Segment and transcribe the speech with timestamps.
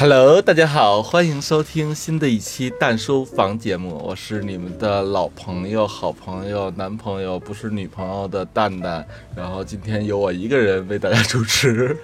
[0.00, 9.04] Hello，大家好，欢迎收听新的一期蛋书房节目，我是你们的老朋友、好朋友、男朋友，不是女朋友的蛋蛋。
[9.34, 11.96] 然后今天由我一个人为大家主持。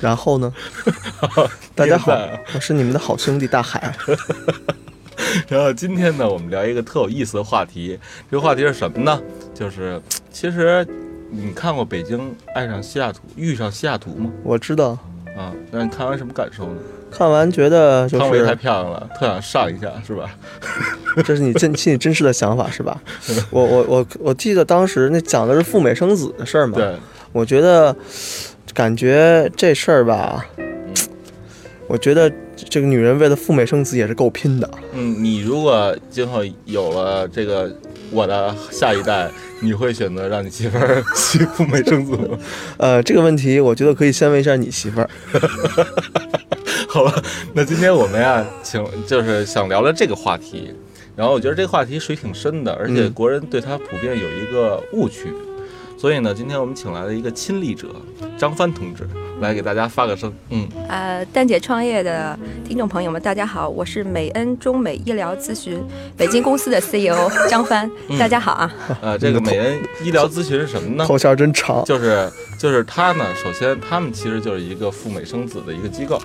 [0.00, 0.54] 然后呢？
[1.74, 2.16] 大家好，
[2.54, 3.92] 我是你们的好兄弟大海。
[5.50, 7.98] 然后今天呢，我们聊一个特有意思的话题。
[8.30, 9.20] 这个话题是什么呢？
[9.52, 10.86] 就是其实
[11.28, 14.30] 你看过《北京爱上西雅图》遇上西雅图吗？
[14.44, 14.96] 我知道，
[15.36, 16.80] 啊，那你看完什么感受呢？
[17.10, 20.30] 看完觉得就汤唯太，漂亮了，特想上一下，是吧？
[21.24, 23.00] 这是你真心里真实的想法是吧？
[23.50, 26.94] 我我我我记得当时那讲的是赴美生子的事儿嘛，对，
[27.32, 27.94] 我觉得
[28.74, 30.44] 感觉这事儿吧，
[31.86, 34.68] 我觉得这个女人为了赴美生子也是够拼的。
[34.92, 37.72] 嗯，你如果今后有了这个
[38.10, 42.38] 我的下一代，你会选择让你媳妇儿欺负美生子吗？
[42.78, 45.10] 呃，这个问题我觉得可以先问一下你媳妇儿。
[46.88, 50.72] 好吧，那今天我们呀，请就是想聊聊这个话题。
[51.14, 55.32] 然后我觉得这个话题水挺深的，而且嗯国人对它普遍有一个误区。
[55.98, 57.88] 所以呢，今天我们请来了一个亲历者
[58.36, 59.08] 张帆同志，
[59.40, 60.30] 来给大家发个声。
[60.50, 65.82] 嗯，呃，蛋姐创业的听众朋友们，大家好，我是美恩中美医疗咨询
[66.14, 67.16] 北京公司的 CEO
[67.48, 68.70] 张帆，大家好啊。
[69.00, 71.06] 呃，这个美恩医疗咨询是什么呢？
[71.06, 76.20] 头衔真长，就是就是他呢，首先他们其实就是一个赴美生子的一个机构，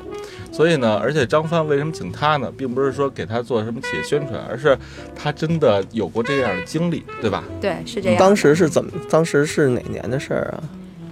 [0.52, 4.78] 所以呢，而且张帆为什么请他呢，并不是说给他做什么企业宣传，而是
[5.16, 7.44] 他真的有过这样的经历，对吧？
[7.60, 8.20] 对，是这样。
[8.20, 8.92] 当时是怎么？
[9.10, 10.64] 当时是哪年的事儿啊？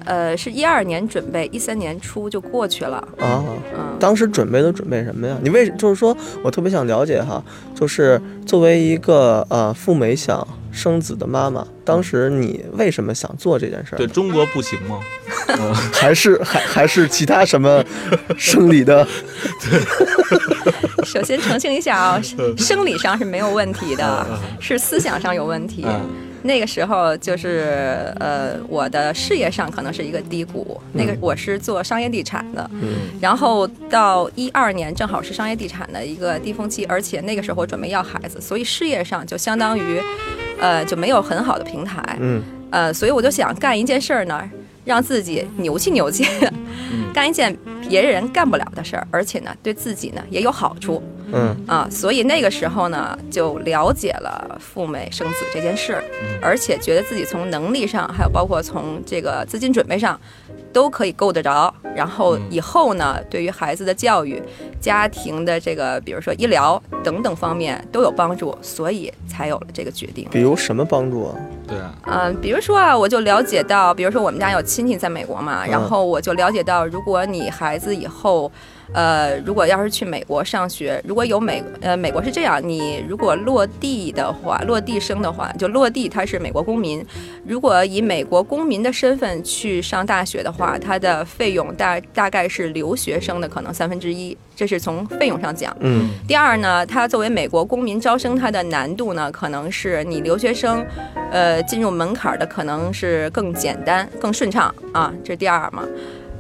[0.10, 2.98] 呃，是一二年准备，一三年初就过去了。
[3.20, 3.46] 啊，
[3.78, 5.38] 嗯，当时准备都准备什么呀？
[5.44, 7.44] 你为就是说我特别想了解哈，
[7.76, 13.98] 就是作为一个呃赴美想生子的妈妈，当时你为什么想做这件事儿？
[13.98, 15.00] 对中国不行吗？
[15.60, 17.84] 嗯，还是还还是其他什么
[18.36, 19.08] 生理的？
[21.06, 22.22] 首先澄清一下啊，
[22.58, 25.86] 生理上是没有问题的，嗯是思想上有问题。
[25.88, 26.02] 嗯
[26.44, 30.80] 那个时候就是呃，我的事业上可能是一个低谷。
[30.94, 40.02] 那个我是做商业地产的，嗯然后到一二年正好是商业地产的一个低峰期，而且那个时候准备要孩子，所以事业上就相当于
[40.60, 42.02] 呃就没有很好的平台。
[42.20, 44.48] 嗯呃，所以我就想干一件事儿呢，
[44.90, 46.26] 让自己牛气牛气，
[47.14, 47.56] 干一件
[47.88, 51.04] 别人干不了的事儿，而且呢对自己呢也有好处。
[51.32, 51.56] 嗯。
[51.68, 56.04] 啊，所以那个时候呢，就了解了赴美生子这件事儿，
[56.42, 60.20] 而且觉得自己从能力上，还有包括从这个资金准备上，
[60.72, 61.74] 都可以够得着。
[61.96, 64.42] 然后以后呢，对于孩子的教育、
[64.80, 70.28] 家庭的这个，比如说医疗等等方面都有帮助，所以才有了这个决定。
[70.32, 71.36] 比如什么帮助啊？
[71.68, 78.52] 对啊，嗯，比如说啊，我就了解到，比如说我们家有亲戚在美国嘛，然后我就了解到，如果你孩子以后，
[78.94, 87.06] 呃，如果要是去美国上学，如果有美呃美国是这样，你如果落地的话，落地生的话，就落地他是美国公民，
[87.46, 95.76] 如果以美国公民的身份去上大学的话，他的费用大大概是留学生的可能三分之一，这是从费用上讲。
[95.82, 100.86] 嗯第二呢，它作为美国公民招生，它的难度呢，可能是你留学生，
[101.32, 105.84] 呃，进入门槛的可能是更简单、更顺畅啊，这是第二嘛。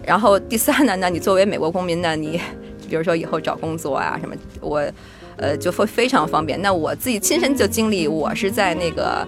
[0.09, 2.41] 然后第三呢，那你作为美国公民呢，你
[2.89, 4.83] 比如说以后找工作啊什么，我
[5.37, 6.59] 呃就会非常方便。
[6.63, 9.27] 那我自己亲身就经历，我是在那个。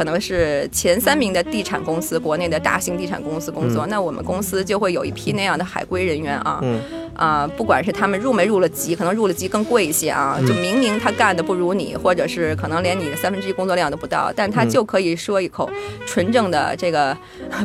[0.00, 6.80] 可能是前三名的地产公司，国内的大型地产公司工作，那我们公司就会有一批那样的海归人员啊，嗯。
[7.16, 15.68] 啊、不管是他们入没入了籍，可能入了籍更贵一些啊，就明明他干的不如你，或者是可能连你的三分之一工作量都不到，但他就可以说一口
[16.06, 17.14] 纯正的这个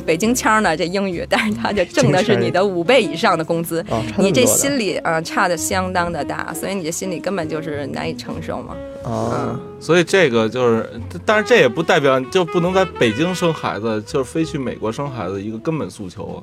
[0.05, 3.85] 北京腔的这英语，但是他就挣的是你的五倍以上的工资，
[4.17, 8.75] 你这心里啊、呃差的相当的大，所以你这心里根本就是难以承受嘛。
[9.05, 10.89] 啊，所以这个就是，
[11.25, 16.37] 但是这也不代表就不能在北京生孩子，就是非去美国生孩子一个根本诉求啊。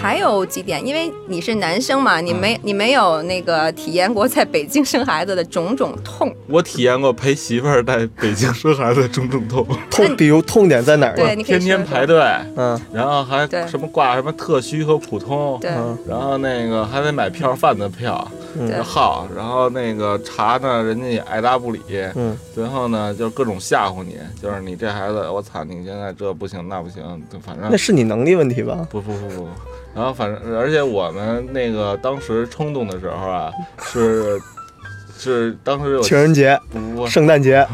[0.00, 11.34] 还有几点，因为你是男生嘛，你没你没有那个体验过在北京生孩子的种种痛，我体验过陪媳妇儿在北京生孩子的种种痛， 痛，比如痛点在哪儿对，呢？
[11.36, 12.18] 你天天排队，
[12.56, 12.78] 嗯。
[12.92, 15.70] 然后还什么挂什么特需和普通，对。
[15.70, 15.96] 嗯。
[16.08, 21.80] 然后那个还得买票饭的票，对耗，然后那个查呢，人家也爱答不理，
[22.14, 27.02] 嗯，最后呢就各种吓唬你，就是你这孩子，我操，你现在这不行那不行，
[27.32, 28.86] 就反正那是你能力问题吧？
[28.90, 29.48] 不不不不，
[29.94, 33.52] 然后反正而且我们那个当时冲动的时候啊，
[33.82, 34.40] 是
[35.18, 36.94] 是当时有情人节、不不。
[37.02, 37.66] 不 圣诞节，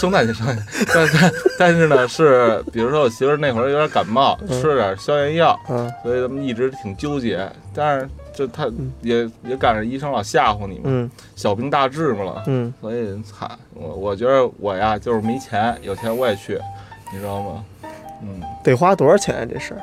[0.00, 0.62] 圣诞节圣诞节，
[0.92, 4.60] 但但但是呢是，比如说我媳妇儿那会儿有点感冒，嗯。
[4.60, 5.90] 吃了点消炎药，嗯。
[6.02, 8.68] 所以他们一直挺纠结，但是就他
[9.00, 16.58] 也也赶上医生老吓唬你嘛，嗯小病大治嘛了，嗯，所以惨，我我觉得我呀就是没钱，有钱我也去，
[17.12, 17.64] 你知道吗？
[18.22, 19.46] 嗯，得花多少钱啊？
[19.50, 19.80] 这事儿？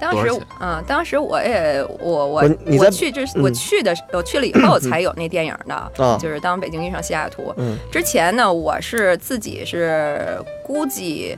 [0.00, 7.52] 当时多少钱啊、当时我也我我你在我去就是我去的我去了以后才有那电影的， 啊就是当北京遇上西雅图。
[7.58, 11.36] 嗯之前呢，我是自己是估计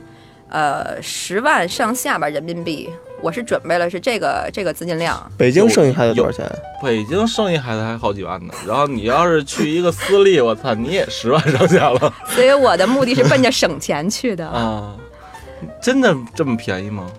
[0.49, 2.89] 呃十万上下吧人民币，
[3.23, 5.31] 我是准备了是这个这个资金量。
[5.37, 6.45] 北京生一孩子多少钱？
[6.83, 14.45] 北京生一孩子还好几万呢，然后你要是去一个私立， 我操，你也十万上下了所以我的目的是奔着省钱去的。
[14.45, 14.93] 啊！
[15.81, 17.09] 真的这么便宜吗？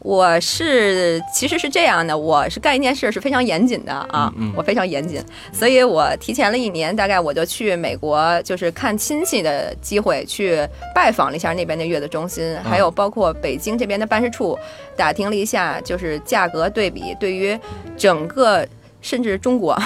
[0.00, 5.22] 我是其实是这样的，我是干一件事是非常严谨的啊，嗯嗯我非常严谨，
[5.52, 14.58] 所以我提前了一年，大概我就去美国，就是看亲戚的机会去拜访了一下那边的月子中心，嗯还有包括北京这边的办事处，
[14.96, 17.58] 打听了一下，就是价格对比，对于
[17.96, 18.66] 整个
[19.00, 19.76] 甚至中国。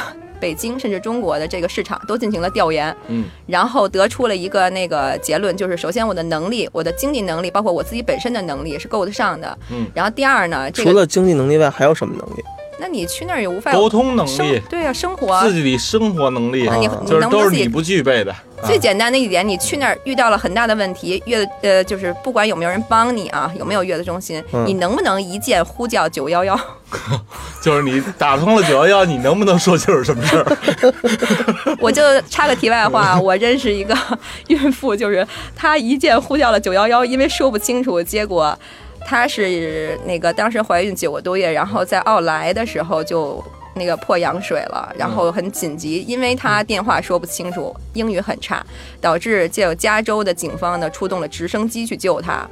[0.43, 12.43] 北京甚至中国的这个市场都进行了调研，嗯，然后得出了一个那个结论，就是首先我的能力，我的经济能力，包括我自己本身的能力是够得上的，嗯，然后第二呢，这个除了经济能力外，还有什么能力？
[12.79, 18.35] 那你去那儿也无法沟通能力、对啊，生活自己的生活能力那，你啊你就是能不能你不具备的。
[18.65, 26.59] 最简单的一点，你去那儿遇到了很大的问题，月呃就是不管有没有人帮你啊，有没有月子中心，嗯你能不能一键呼叫九幺幺？
[27.61, 30.57] 就是你打通了九幺幺，你能不能说清楚什么事儿？
[31.81, 33.97] 我就插个题外话， 我认识一个
[34.47, 35.27] 孕妇，就是
[35.57, 38.57] 她一键呼叫了九幺幺，因为说不清楚，结果
[39.07, 43.43] 她是那个当时怀孕九个多月，然后在奥莱的时候就。
[43.75, 48.63] 那个破羊水了，然后很紧急，因为她电话说不清楚，英语很差，
[49.01, 52.47] 导致就加州的警方呢出动了直升机去救她，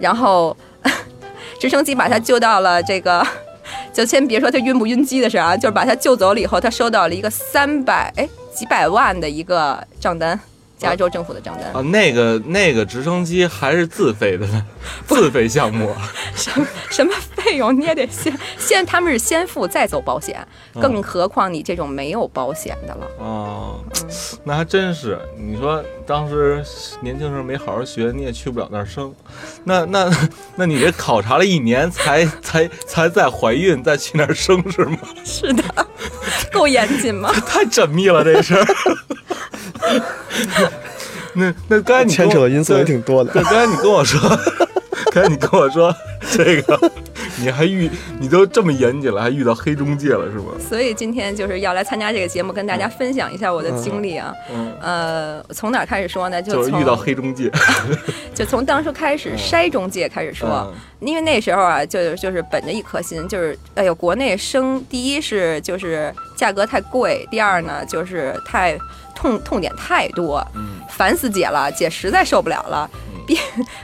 [0.00, 0.56] 然后
[1.60, 3.24] 直升机把她救到了这个
[3.92, 10.36] 就先别说她晕不晕机的事啊，就是把她救走了以后，她收到了一个三百哎几百万的一个账单，
[10.76, 14.66] 加州政府的账单，啊，那个那个直升机还是自费的呢，
[15.06, 15.94] 自费项目。
[16.34, 20.46] 什么什么费用你也得先先他们是先付再走保险，
[20.80, 23.06] 更何况你这种没有保险的了。
[23.18, 23.80] 哦，
[24.44, 25.18] 那还真是。
[25.38, 26.64] 你说当时
[27.00, 29.14] 年轻时候没好好学，你也去不了那儿生。
[29.62, 30.10] 那那
[30.56, 34.98] 那你这考察了一年才才才再怀孕再去那儿生是吗？
[35.24, 35.62] 是的，
[36.52, 37.32] 够严谨吗？
[37.46, 38.66] 太缜密了这事儿。
[41.34, 43.42] 那那刚才你牵扯的因素也挺多的对，。
[43.42, 44.20] 刚才你跟我说，
[45.12, 45.94] 刚才你跟我说
[46.30, 46.92] 这个，
[47.38, 47.90] 你还遇
[48.20, 50.52] 你都这么严谨了，还遇到黑中介了是吗？
[50.60, 54.32] 所以今天就是要来参加这个节目，跟大家分享一下我的经历啊。
[54.52, 56.40] 嗯，呃，从哪儿开始说呢？
[56.40, 57.50] 从就是遇到黑中介。
[58.32, 68.78] 就从当初开始筛中介开始说，嗯因为那时候啊，就就是本着一颗心，就是哎呦，国内生第一是就是价格太贵，第二呢就是太
[69.14, 70.80] 痛痛点太多，嗯。
[70.88, 72.88] 烦死姐了，姐实在受不了了。
[73.26, 73.38] 逼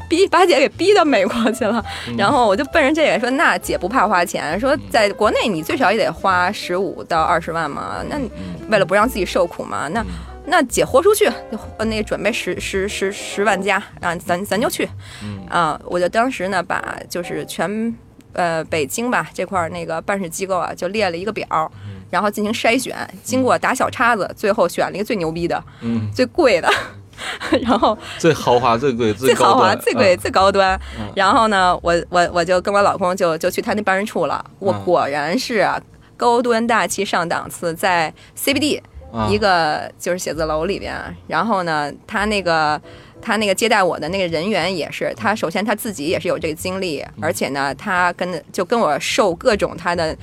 [0.08, 2.14] 逼把姐给逼到美国去了，嗯。
[2.18, 8.30] 然后我就奔着这个说，那姐不怕花钱，说在国内你最少也得花十五到二十万嘛，那嗯。
[8.68, 10.04] 为了不让自己受苦嘛，那
[10.44, 11.30] 那姐豁出去，
[11.78, 14.88] 呃那准备十十十十万加，啊，咱咱就去，
[15.24, 15.46] 嗯。
[15.48, 17.96] 啊，我就当时呢把就是全
[18.34, 21.72] 呃北京吧这块儿那个办事机构啊，就列了一个表，
[22.10, 26.68] 然后进行筛选，经过打小叉子，最后选了一个最牛逼的、嗯，最贵的，
[27.62, 30.78] 然后最豪华、最贵、最豪华、最贵、最高端。
[30.98, 31.10] 嗯。
[31.14, 34.84] 然后呢，我我我就跟我老公就就去他那办事处了，我嗯。
[34.84, 35.80] 果然是啊
[36.16, 38.80] 高端大气上档次，在 CBD
[39.12, 40.94] 啊一个就是写字楼里边，
[41.26, 42.80] 然后呢，他那个。
[43.22, 47.12] 他那个接待我的那个人员也是，他首先他自己也是有这个经历，嗯。
[47.20, 50.18] 而且呢，他跟就跟我受各种他的嗯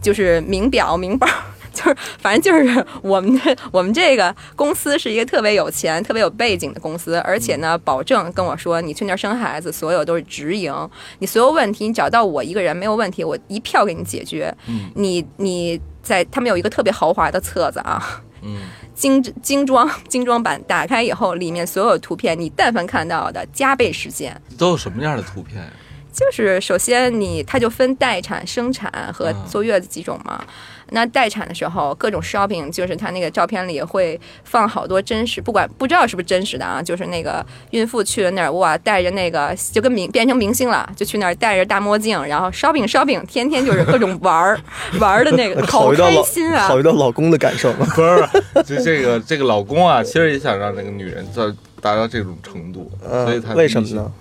[0.00, 1.26] 就是名表名包，
[1.72, 10.72] 就是反正就是我们这我们这个公司是一个特别有钱、特别有背景的公司，而且呢，保证跟我说你去那儿生孩子，所有都是直营，
[11.18, 14.54] 你所有问题你找到我一个人没有问题，我一票给你解决。
[14.68, 18.60] 嗯你你在他们有一个特别豪华的册子啊，嗯
[18.94, 24.40] 精精装精装版，打开以后里面所有图片你但凡看到的加倍实现。
[24.56, 25.70] 都有什么样的图片呀？
[26.16, 30.42] 就是首先你它就分待产、生产和嗯坐月子几种嘛。
[30.90, 44.60] 那待产的时候，各种 shopping 就是他那个照片里会放好多真实，不管不知道是不是真实的啊，就是那个孕妇去了那儿，哇，带着那个就跟明变成明星了，就去那儿戴着大墨镜，然后 shopping shopping，天天就是各种玩儿
[45.00, 46.76] 玩儿的那个， 好开考虑到老心啊考！
[46.76, 47.86] 虑到老公的感受吗？
[47.96, 54.12] 不是，就这个这个老公啊，其实也想让那个女人到达到这种程度，所以为什么呢？？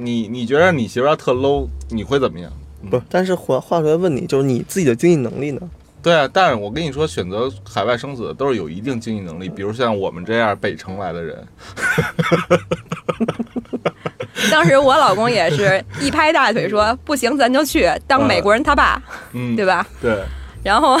[0.00, 2.50] 他你你觉得你媳妇儿要特 low，你会怎么样？
[2.90, 5.60] 不是，但是话话出来问你，就是你自己的经济能力呢？
[6.02, 11.46] 对啊，但是我跟你说，选择海外生子的都是有一定经济能力，比如像我们这样北城来的人，
[14.50, 19.02] 当时我老公也是一拍大腿说：“不行，咱就去当美国人他爸，
[19.32, 20.24] 嗯，对吧？”对，
[20.64, 20.98] 然后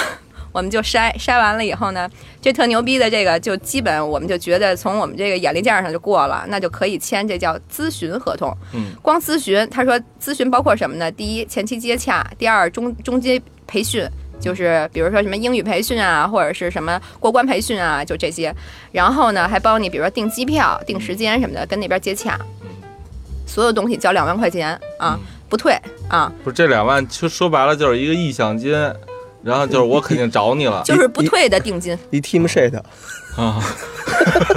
[0.52, 2.08] 我们就筛筛完了以后呢，
[2.40, 8.56] 这特牛逼的这个就基本我们就觉得从我们这个眼力见儿上就过了，那就可以签这叫咨询合同。
[8.72, 11.10] 嗯，光咨询，他说咨询包括什么呢？
[11.10, 14.08] 第一，前期接洽；第二，中中间培训。
[14.40, 18.50] 就是比如说什么英语培训啊，或者是什么过关培训啊，就这些。
[18.90, 22.40] 然后呢，还帮你比如说订机票、订时间什么的，跟那边接洽。
[23.46, 25.78] 所有东西交两万块钱啊，嗯不退
[26.08, 28.72] 啊，不是这两万，就说白了就是一个意向金，
[29.42, 31.96] 然后就是我肯定找你了就是不退的定金。
[32.10, 32.72] 一 team shit，
[33.36, 33.62] 啊，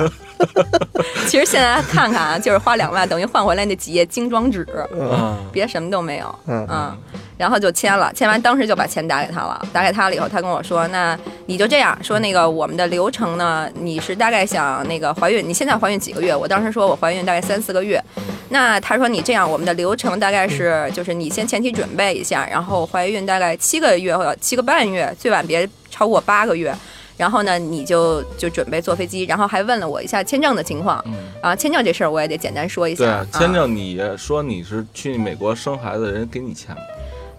[1.27, 6.97] 其实现在看看啊， 就是花两万等于换回来那几页精装纸，嗯别什么都没有，嗯嗯，
[7.37, 16.35] 然后就签了，签完当时就把钱打给他了，打给他了以后，他跟我说，那你就这样说，那个我们的流程呢，你是大概想那个怀孕，你现在怀孕几个月？
[16.35, 18.03] 我当时说我怀孕大概三四个月，
[18.49, 26.75] 那他说你这样，我们的流程大概是就是你先前期准备一下，然后怀孕大概七个月或者七个半月，最晚别超过八个月。
[27.23, 33.05] 然后呢，你就就准备坐飞机，然后还问了我一下签证的情况，嗯，啊，签证这事儿我也得简单说一下。
[33.05, 36.81] 对啊，签啊证你说你是去美国生孩子，人给你签吗？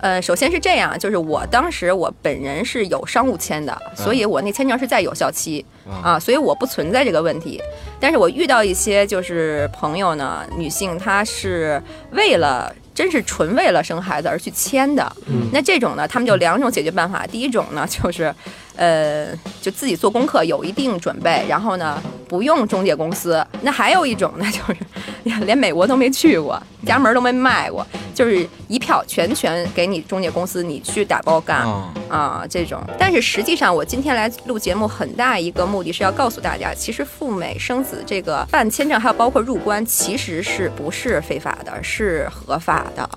[0.01, 5.63] 呃，首先是这样，就是我当时我本人是有商务签的，所以我那签证是在有效期
[6.03, 7.61] 啊，所以我不存在这个问题。
[8.01, 12.75] 但是我遇到一些就是朋友呢，女性她是为了。
[12.95, 15.05] 真是纯为了生孩子而去签的，
[15.53, 17.27] 那这种呢，他们就两种解决办法。
[17.27, 18.33] 第一种呢，就是，
[18.77, 23.45] 呃，就自己做功课，有一定准备，然后呢，不用中介公司。
[23.63, 32.83] 那还有一种呢，就是连美国都没去过，家门都没迈过，就是一票全权给你中介公司，你去打包干啊，啊这种。
[32.99, 43.09] 但是实际上，我今天来录节目，很大一个目的是要告诉大家，其实赴美生子这个办签证，还有包括入关，其实是不是非法的，是合法的。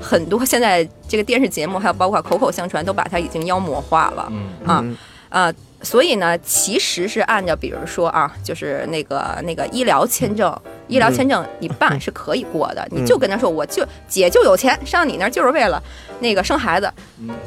[0.00, 4.26] 很多现在这个电视节目，还有包括口口相传，都把它已经妖魔化了。
[4.30, 4.96] 嗯啊嗯
[5.32, 10.56] 呃，所以呢，其实是按照比如说啊，就是那个那个医疗签证，
[10.88, 15.82] 医疗签证你办 是可以过的，你就跟他说，我就姐就有钱上你那儿就是为了
[16.20, 16.92] 那个生孩子，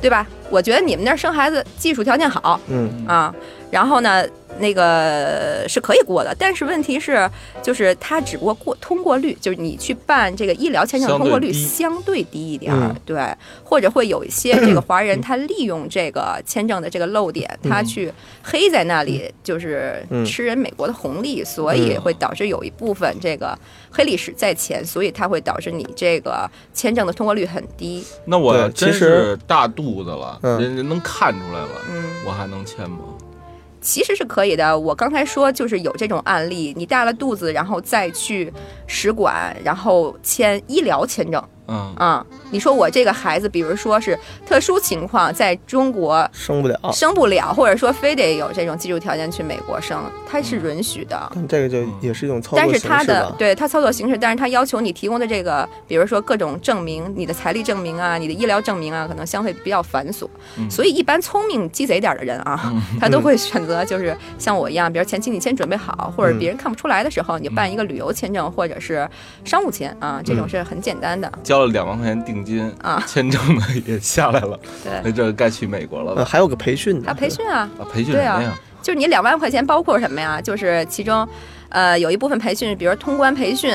[0.02, 0.28] 对吧？
[0.50, 3.06] 我觉得你们那儿生孩子技术条件好嗯。
[3.08, 3.34] 啊，
[3.72, 4.26] 然后呢，
[4.60, 7.30] 那个是可以过的，但是问题是，
[7.62, 12.46] 就是它只不过过通过率，就是你去办这个医疗签证通过率相对低。
[12.46, 12.96] 一点儿，嗯。
[13.04, 23.58] 对，或者会有一些这个华人他利用这个签证的这个漏点，他去黑在那里，就是嗯吃人美国的红利，所以会导致有一部分这个
[23.92, 28.06] 黑历史在前，所以它会导致你这个签证的通过率很低。
[28.26, 30.62] 那我真其实是大肚子了，嗯。
[30.62, 33.00] 人人能看出来了，嗯，我还能签吗？
[33.86, 34.78] 其实是可以的。
[34.78, 38.52] 我刚才说就是有这种案例，你大了肚子，然后再去
[38.88, 51.32] 使馆，然后签医疗签证嗯，啊、你说我这个孩子，比如说是特殊情况，在中国生不了，生不了，或者说非得有这种技术条件去美国生，他是允许的。
[51.34, 53.32] 但这个就也是一种操作但是形式它的。
[53.38, 60.28] 对他操作形式，但是他要求你提供的这个，比如说各种证明，你的财力证明啊，你的医疗证明啊，可能相对比较繁琐。
[60.58, 69.08] 嗯所以一般聪明鸡贼点的人啊， 他都会选择就是像我一样，比如前期你先准备好，或者别人看不出来的时候，你办一个旅游签证或者是
[69.44, 71.32] 商务签啊，这种是很简单的。
[71.56, 76.26] 交了两万块钱定金啊签证呢也下来了，那对，这该去美国了呃，吧？
[76.26, 78.60] 还有个培训呢他，培训啊，啊，培训对啊什么呀？
[78.82, 80.42] 就是你两万块钱包括什么呀？
[80.42, 81.26] 就是其中，
[81.70, 83.72] 呃，有一部分培训，比如通关培训，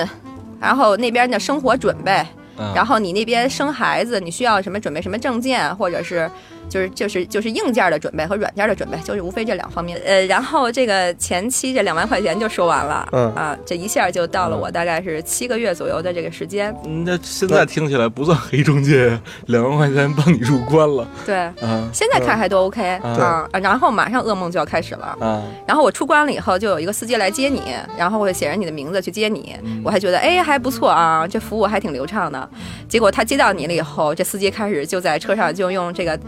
[0.61, 2.23] 然后那边的生活准备，
[2.59, 6.31] 嗯然后你那边生孩子，你需要什么准备什么证件，或者是
[6.71, 10.01] 就是就是就是硬件的准备和软件的准备，就是无非这两方面。
[10.07, 16.75] 呃，然后这个前期这两万块钱就说完了，嗯啊，这一下就到了我大概是七个月左右的这个时间。
[16.87, 21.07] 嗯那现在听起来不算黑中介，两万块钱帮你入关了。
[21.27, 25.17] 对，嗯现在看还都 OK 嗯啊，然后马上噩梦就要开始了。
[25.21, 29.57] 嗯，然后我出关了以后，就有一个司机来接你，然后会写着你的名字去接你。
[29.83, 32.49] 我还觉得哎还不错啊，这服务还挺流畅的。
[32.89, 36.19] 结果他接到你了以后，这司机开始就在车上就用这个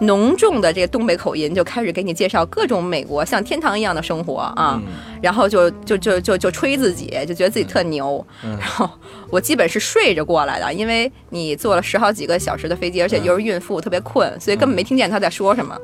[0.00, 4.80] 浓重的这个东北口音，就开始给你介绍各种美国像天堂一样的生活啊。
[5.22, 8.24] 然后就就就就就吹自己，就觉得自己特牛。
[8.42, 8.88] 然后
[9.30, 15.78] 我基本是睡着过来的，因为你坐了十好几个小时的飞机，而且又是孕妇，特别困，所以根本没听见他在说什么。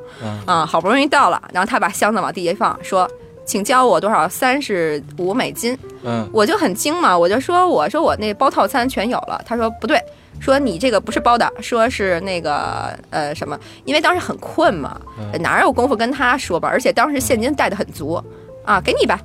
[0.45, 3.09] 啊，好不容易到了，然后他把箱子往地下一放，说。
[3.43, 4.29] 请教我多少？
[4.29, 5.77] 三十五美金。
[6.03, 9.41] 嗯我就很惊嘛，我就说，我说我那包套餐全有了。
[9.45, 9.99] 他说不对，
[10.41, 14.99] 说你这个不是包的，说是那个呃什么，因为当时很困嘛，
[15.39, 16.67] 哪有功夫跟他说吧？
[16.67, 18.21] 而且当时现金带的很足
[18.65, 19.21] 啊，给你吧，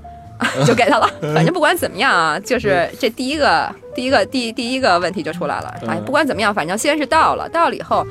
[0.67, 1.11] 就给他了。
[1.35, 5.75] 反正不管怎么样啊，就是这第一个第一个第第一个问题就出来了。
[5.89, 8.07] 哎，不管怎么样，反正先是到了，到了以后。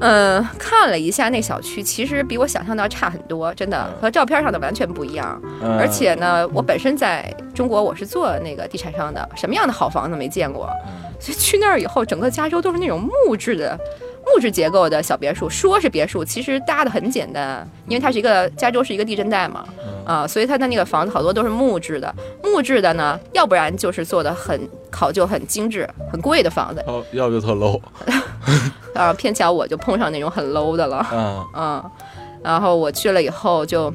[0.00, 5.40] 嗯，看了一下那小区，其实比我想象的要差很多，真的和照片上的完全不一样。
[5.62, 10.68] 嗯而且呢，我本身在中国我是做那个地产商的，什么样的好房子没见过，
[11.20, 13.78] 所以去那儿以后，整个加州都是那种木质的。
[14.26, 19.64] 木质结构的小别墅，说是别墅，其实搭的很简单，因为它是一个加州是一个地震带嘛，
[20.04, 22.12] 啊，所以它的那个房子好多都是木质的。
[22.42, 27.80] 木质的呢，要不然就是做的很考究、很精致、很贵的房子，哦，要不就特 low。
[28.94, 31.06] 啊，偏巧我就碰上那种很 low 的了。
[31.12, 31.90] 嗯嗯，
[32.42, 33.92] 然后我去了以后就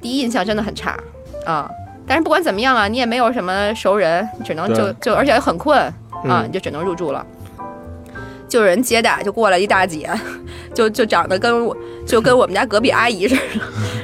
[0.00, 0.98] 第一印象真的很差
[1.44, 1.70] 啊。
[2.06, 5.92] 但是不管怎么样啊，你也没有什么熟人，只能就就而且很困啊，
[6.24, 7.24] 嗯你就只能入住了。
[8.54, 10.08] 就有人接待，就过来一大姐，
[10.72, 13.42] 就就长得跟我就跟我们家隔壁阿姨似的，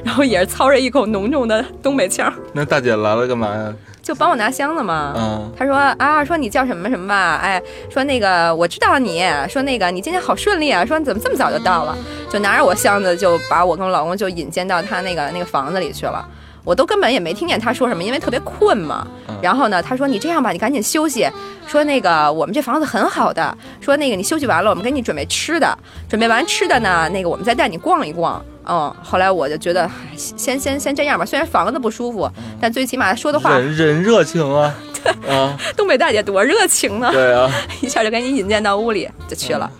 [0.04, 3.73] 然后也是操着一口浓重的东北腔， 那大姐来了干嘛呀？
[4.02, 5.14] 就帮我拿箱子嘛。
[5.16, 11.97] 嗯她说啊，说你叫什么什么吧，哎，说那个我知道你，说那个你今天好顺利啊，说你怎么这么早就到了，
[12.28, 16.26] 就拿着我箱子就把我跟我老公就引荐到他那个那个房子里去了。
[16.64, 19.07] 我都根本也没听见他说什么，因为特别困嘛。
[19.43, 21.29] 然后呢，他说你这样吧，你赶紧休息。
[21.67, 28.45] 说那个我们这房子很好的，说那个你休息完了，我们给你准备吃的，准备完吃的呢，那个我们再带你逛一逛。
[28.69, 32.29] 嗯，后来我就觉得，先先先这样吧，虽然房子不舒服，
[32.61, 34.75] 但最起码说的话，人人热情啊，
[35.29, 37.09] 啊，东北大姐多热情呢。
[37.12, 37.50] 对啊，
[37.81, 39.71] 一下就给你引荐到屋里就去了，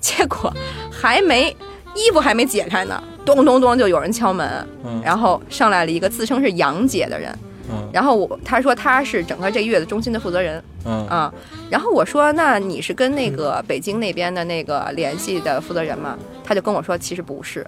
[0.00, 0.52] 结果
[0.90, 1.54] 还没
[1.94, 5.00] 衣服还没解开呢，咚咚咚就有人敲门，嗯。
[5.04, 7.36] 然后上来了一个自称是杨姐的人，
[7.70, 7.88] 嗯。
[7.92, 10.62] 然后我他说他是整个这个月子中心的负责人。
[10.84, 11.06] 嗯。
[11.08, 11.32] 啊，
[11.70, 16.18] 然后我说那你是跟那个北京那边的那个联系的负责人吗？
[16.44, 17.66] 他就跟我说其实不是，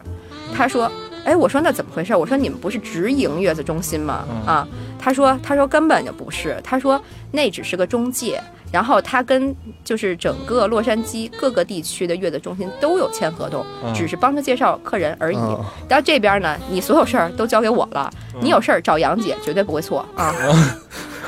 [0.54, 0.90] 他说。
[1.24, 2.14] 哎，我说那怎么回事？
[2.14, 4.26] 我说你们不是直营月子中心吗？
[4.44, 8.38] 啊，他说他说根本就不是，他说那只是个中介，
[8.74, 15.36] 然后他跟就是整个洛杉矶各个地区的月子中心都有签合同，嗯只是帮着介绍客人而已。
[15.36, 18.10] 哦到这边呢，你所有事儿都交给我了，
[18.40, 20.34] 你有事儿找杨姐，绝对不会错啊。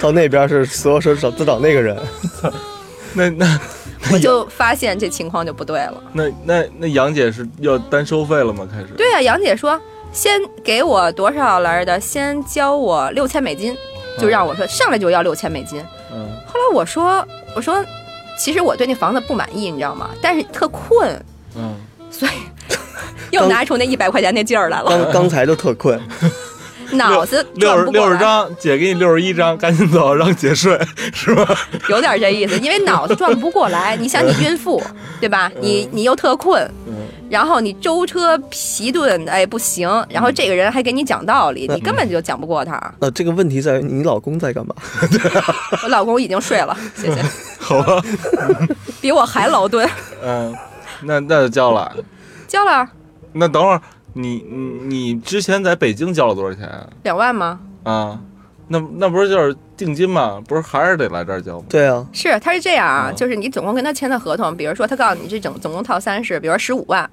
[0.00, 1.96] 到那边是所有事儿找都找那个人，
[3.14, 3.60] 那那
[4.12, 6.02] 我就发现这情况就不对了。
[6.12, 8.66] 那那那杨姐是要单收费了吗？
[8.68, 8.88] 开始？
[8.96, 9.80] 对呀、杨姐说
[10.10, 13.76] 先给我多少来的，先交我六千美金，
[14.18, 15.80] 就让我说上来就要六千美金。
[16.16, 17.84] 嗯后来我说我说，
[18.38, 20.10] 其实我对那房子不满意，你知道吗？
[20.22, 21.08] 但是特困，
[21.54, 21.74] 嗯，
[22.10, 22.32] 所以
[23.30, 26.00] 又拿出那一百块钱那劲儿来了，刚刚才就特困，
[26.92, 30.78] 脑子六十六十张，姐给你六十一张，赶紧走，让姐睡，
[31.12, 31.46] 是吧？
[31.88, 33.96] 有点这意思，因为脑子转不过来。
[33.96, 34.82] 你想，你孕妇
[35.20, 35.50] 对吧？
[35.60, 42.80] 你你又特困，嗯然后你舟车疲顿，哎不行，然后这个人还给你讲道理，你根本就讲不过他。
[43.00, 44.74] 那这个问题在于你老公在干嘛？
[45.82, 47.22] 我老公已经睡了，谢谢，
[47.58, 48.02] 好吧，
[49.00, 49.88] 比我还劳顿。
[50.22, 50.54] 嗯，
[51.02, 51.94] 那那就交了。
[52.46, 52.88] 交了
[53.32, 56.86] 那等会儿你你你之前在北京交了多少钱啊？
[57.02, 57.58] 两万吗？
[57.82, 58.18] 啊，
[58.68, 60.42] 那那不是就是定金吗？
[60.46, 61.66] 不是还是得来这儿交吗？
[61.68, 67.08] 对啊，是，他是这样啊，嗯就是你总共跟他签的合同，比如说他告诉你这整总共套餐是，比如说十五万，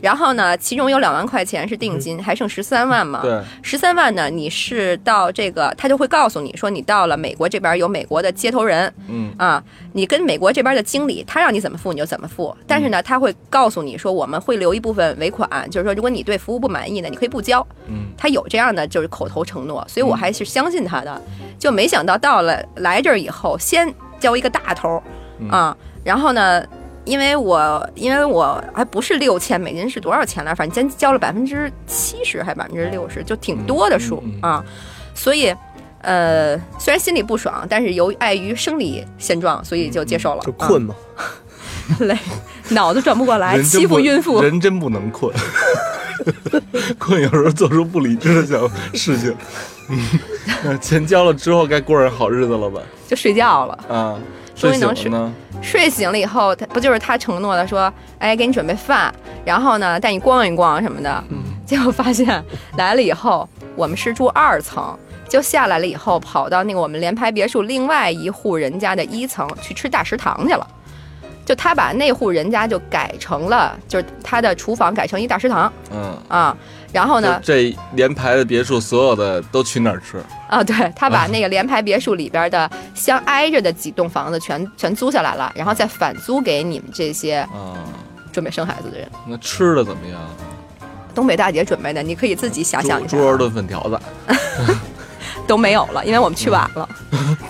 [0.00, 3.20] 然后呢，其中有两万块钱是定金，还剩十三万嘛。
[3.22, 12.56] 对，十三万呢，你是到这个，他就会告诉你说，你到了美国这边有美国的接头人嗯啊，你跟美国这边的经理，他让你怎么付你就怎么付。
[12.66, 17.66] 但是呢，他会告诉你说，我们会留一部分尾款，就是说，如果你对服务不满意呢，你可以不交。
[17.88, 21.20] 嗯他有这样的就是口头承诺，所以我还是相信他的。
[21.58, 25.02] 就没想到到了来这儿以后，先交一个大头
[25.38, 26.64] 嗯啊，然后呢，
[27.06, 34.62] 因为我因为我还不是六千美金是多少钱来，反正先交了百分之七十还是百分之六十，就挺多的数、啊，
[35.14, 35.54] 所以。
[36.02, 40.42] 呃，虽然心里不爽，但是由于碍于生理现状，所以就接受了。
[40.44, 41.24] 就困嘛，啊
[41.98, 42.16] 累，
[42.68, 44.40] 脑子转不过来，欺负孕妇。
[44.40, 45.34] 人真不能困，
[46.96, 49.34] 困有时候做出不理智的小事情。
[49.88, 52.80] 嗯，钱交了之后，该过上好日子了吧？
[53.08, 53.76] 就睡觉了。
[53.88, 55.34] 啊，睡终于能醒了呢？
[55.62, 59.14] 睡醒了以后，他不就是他承诺的说，哎，给你准备饭，
[59.44, 61.24] 然后呢带你逛一逛什么的。
[61.30, 62.44] 嗯结果发现
[62.76, 64.96] 来了以后，我们是住二层，
[65.28, 70.64] 就下来了以后，跑到那个我们联排别墅另外一户人家的一层去吃大食堂去了。
[71.44, 76.56] 就他把那户人家就改成了，就是他的厨房改成一大食堂嗯，啊。
[76.96, 80.16] 然后呢，这连排的别墅，所有的都去那儿吃。
[80.48, 87.76] 啊，对他把那个联排别墅里边的相挨着的几栋房子全全租下来了，然后再返租给你们这些啊，
[88.32, 89.06] 准备生孩子的人。
[89.26, 90.18] 那吃的怎么样？
[91.14, 94.00] 东北大姐准备的，你可以自己想想一下猪肉炖粉条子
[95.46, 96.88] 都没有了，因为我们去晚了，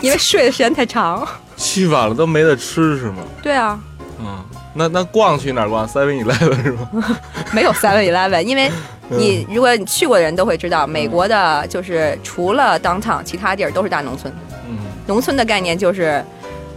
[0.01, 1.25] 因为睡的时间太长。
[1.57, 3.23] 去晚了都没得吃是吗？
[3.41, 3.79] 对啊，
[4.19, 4.45] 嗯，
[4.77, 6.89] 那那逛去哪儿逛？Seven Eleven 是吗？
[7.53, 8.71] 没有 Seven Eleven，因为
[9.09, 14.33] 你如果你去过的人都会知道，美国的就是除了 downtown，其他地儿都是大农村。
[14.69, 16.23] 嗯农村的概念就是，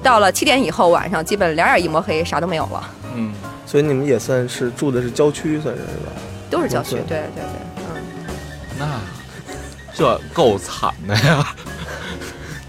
[0.02, 3.34] 到了七点以后，晚上基本两眼一摸黑，啥都没有了，嗯，
[3.66, 6.12] 所以你们也算是住的是郊区，算是是吧？
[6.50, 6.92] 都是郊区。
[6.92, 7.44] 对对对，
[7.78, 8.02] 嗯。
[8.78, 8.86] 那
[9.94, 11.46] 这够惨的呀，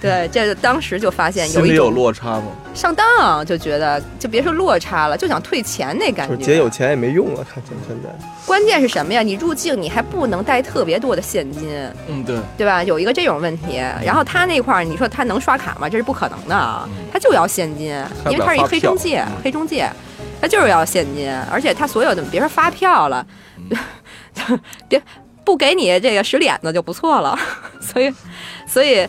[0.01, 2.47] 对，这当时就发现心里有有一种落差吗？
[2.75, 6.37] 上当，就觉得就别说落差了，就想退钱那感觉。
[6.37, 8.09] 姐有钱也没用啊，看现现在。
[8.47, 9.23] 关键是什么呀？
[9.23, 11.69] 你入境你还不能带特别多的现金，
[12.09, 12.83] 嗯，对，对吧？
[12.83, 13.77] 有一个这种问题。
[14.03, 15.87] 然后他那块儿，你说他能刷卡吗？
[15.89, 17.95] 这是不可能的啊，他就要现金，
[18.31, 19.87] 因为他是一黑中介嗯，黑中介，
[20.41, 23.27] 他就是要现金，而且他所有的别说发票了，
[24.89, 25.03] 别
[25.45, 27.39] 不给你这个使脸子就不错了。
[27.83, 28.11] 所以，
[28.67, 29.07] 所以。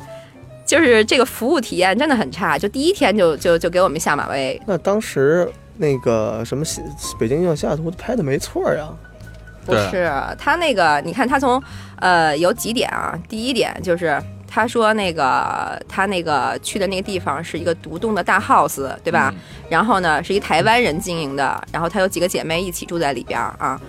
[0.65, 6.81] 就是这个服务体验真的很差，就第一天就就就给我们下马威，那当时那个什么西
[7.19, 8.87] 北京遇上西雅图拍的没错呀，
[9.65, 11.61] 对不是他那个，你看他从
[11.99, 13.17] 呃有几点啊？
[13.27, 19.33] 第一点就是他说那个他那个去的那个地方是一个独栋的大 house，对吧？
[19.69, 23.79] 然后呢是一台湾人经营的，然后他有几个姐妹一起住在里边儿啊。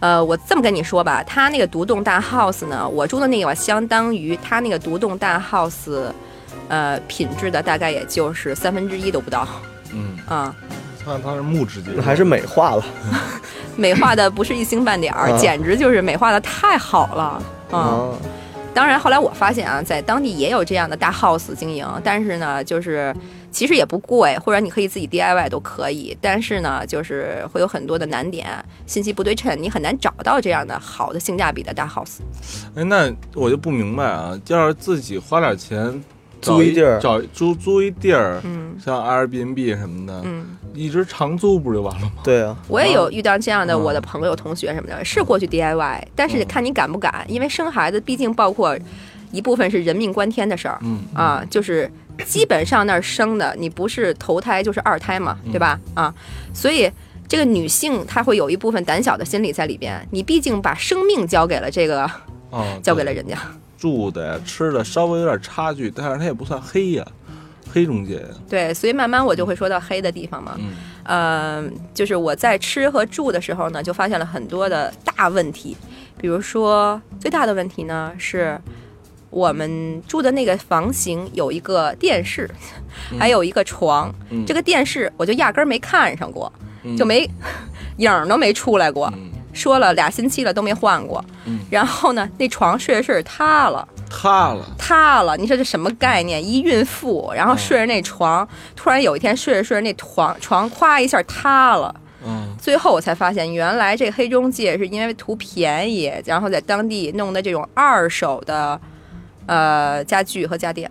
[0.00, 6.10] 呃，我这么跟你说吧，他那个独栋大 house 呢，我住的那个相当于他那个独栋大 house，
[6.68, 9.46] 呃，品质的大概也就是三分之一都不到
[9.92, 10.54] 嗯，啊。
[11.04, 12.84] 看它是木质结构，还是美化了
[13.76, 17.78] 美化的不是一星半点儿，啊简直就是美化的太好了啊！
[17.78, 18.08] 啊。
[18.72, 23.14] 当然，后来我发现啊，在当地也有这样的大 house 经营，但是呢，就是
[23.50, 26.16] 其实也不贵，或者你可以自己 DIY 都可以。
[26.20, 28.46] 但是呢，就是会有很多的难点，
[28.86, 32.18] 信息不对称，你很难找到这样的好的性价比的大 house。
[32.74, 36.02] 哎，那我就不明白啊，要是自己花点钱
[36.40, 42.12] 租一地儿找租租一地儿，嗯像 Airbnb 什么的，嗯，一直长租不就完了吗？
[42.24, 48.74] 对啊，我也有遇到这样的嗯我的朋友、同学什么的，是过去 DIY，但是看你敢不敢，因为生孩子毕竟包括
[49.30, 50.78] 一部分是人命关天的事儿。
[50.82, 51.90] 嗯啊，就是
[52.24, 55.78] 基本上那儿生的，你不是头胎就是二胎嘛，对吧？
[55.94, 56.14] 啊，
[56.52, 56.90] 所以
[57.26, 60.06] 这个女性她会有一部分胆小的心理在里边。
[60.10, 62.02] 你毕竟把生命交给了这个，
[62.50, 63.38] 啊， 交给了人家。
[63.78, 67.06] 住的呀、吃的稍微有点差距，但是它也不算黑呀，
[67.72, 68.26] 黑中介呀。
[68.48, 70.54] 对，所以慢慢我就会说到黑的地方嘛。
[70.58, 70.72] 嗯
[71.04, 71.64] 呃，
[71.94, 75.74] 就是我在吃和住的时候呢，就发现了很多的大问题。
[76.18, 78.60] 比如说，最大的问题呢是。
[79.30, 82.48] 我们住的那个房型有一个电视，
[83.18, 84.12] 还有一个床。
[84.30, 87.28] 嗯这个电视我就压根儿没看上过，嗯就没
[87.98, 89.12] 影儿都没出来过。
[89.16, 91.24] 嗯说了俩星期了都没换过。
[91.44, 95.36] 嗯然后呢，那床睡着睡着塌了，塌了，塌了。
[95.36, 96.42] 你说这什么概念？
[96.44, 101.92] 一孕妇，然后睡着那床，突然有一天睡着睡着那床床咵一下塌了。
[102.24, 108.80] 嗯最后我才发现，原来这黑中介是因为图便宜，然后在当地弄的这种二手的，
[109.50, 110.88] 呃，家具和家电，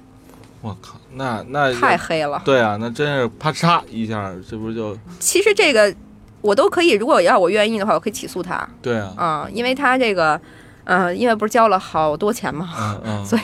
[0.60, 2.42] 我靠，那那太黑了。
[2.44, 5.96] 对啊，那真是啪嚓一下，这不就其实这个
[6.42, 8.68] 我都可以，如果要我愿意的话，我可以起诉他。
[8.82, 9.14] 对啊？
[9.16, 10.38] 啊、因为他这个，
[10.84, 13.42] 嗯、因为不是交了好多钱嘛，嗯嗯， 所以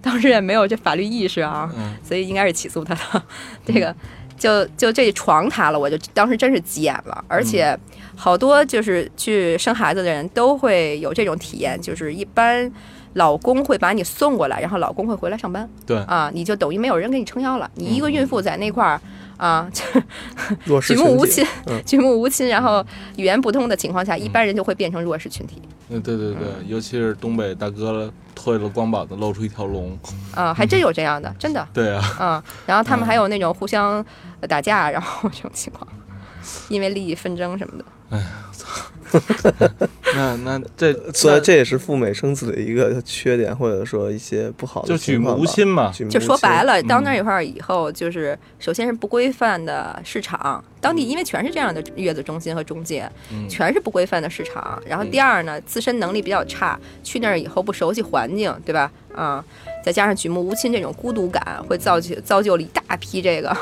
[0.00, 1.96] 当时也没有这法律意识啊，嗯。
[2.04, 3.22] 所以应该是起诉他的。
[3.66, 3.92] 这个
[4.38, 7.76] 就就这床塌了，我就当时真是急眼了，而且
[8.14, 12.70] 好多就是去生孩子的人都会有这种体验，就是一般
[13.14, 15.68] 老公会把你送过来，然后老公会回来上班。
[15.86, 17.70] 对，啊，你就等于没有人给你撑腰了。
[17.74, 19.00] 你一个孕妇在那块儿
[19.36, 19.68] 啊，
[20.86, 21.46] 举目无亲
[21.84, 22.84] 举目无亲，然后
[23.16, 25.60] 语言不通的情况下，一般人就会变成弱势群体。
[25.88, 29.98] 嗯，对对对，尤其是东北大哥退了光膀子，露出一条龙。
[30.34, 31.66] 啊，还真有这样的，真的。
[31.74, 34.04] 对啊，啊，然后他们还有那种互相
[34.40, 35.86] 呃打架，然后这种情况，
[36.68, 37.84] 因为利益纷争什么的。
[40.14, 45.92] 那那这所以这也是赴美生子的一个缺点，或者说一些不好的就举目无亲嘛。
[46.10, 54.82] 就说白了，到嗯那一块儿以后，就是首先是不规范的市场，当地因为全是这样的月子中心和中介，嗯全是不规范的市场。
[54.86, 58.90] 然后第二呢，自身能力比较差，去那儿以后不熟悉环境，对吧？
[59.14, 59.44] 啊、
[59.84, 63.54] 再加上举目无亲这种孤独感，会造就造就了一大批这个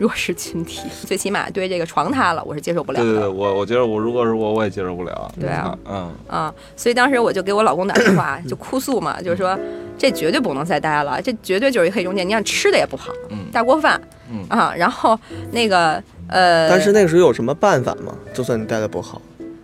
[0.00, 0.80] 弱势群体。
[1.06, 3.04] 最起码对这个床塌了，我是接受不了的。
[3.04, 5.30] 对对对，我我觉得我如果是我，我也接受不了。
[5.38, 9.56] 对啊嗯，啊、所以当时我就给我老公打电话， 就哭诉嘛，就是说
[9.98, 12.24] 这绝对不能再待了，这绝对就是一黑中介。
[12.24, 15.18] 你看吃的也不好，嗯大锅饭，嗯啊，然后
[15.52, 18.14] 那个呃，但是那个时候有什么办法吗？
[18.34, 19.20] 就算你待的不好，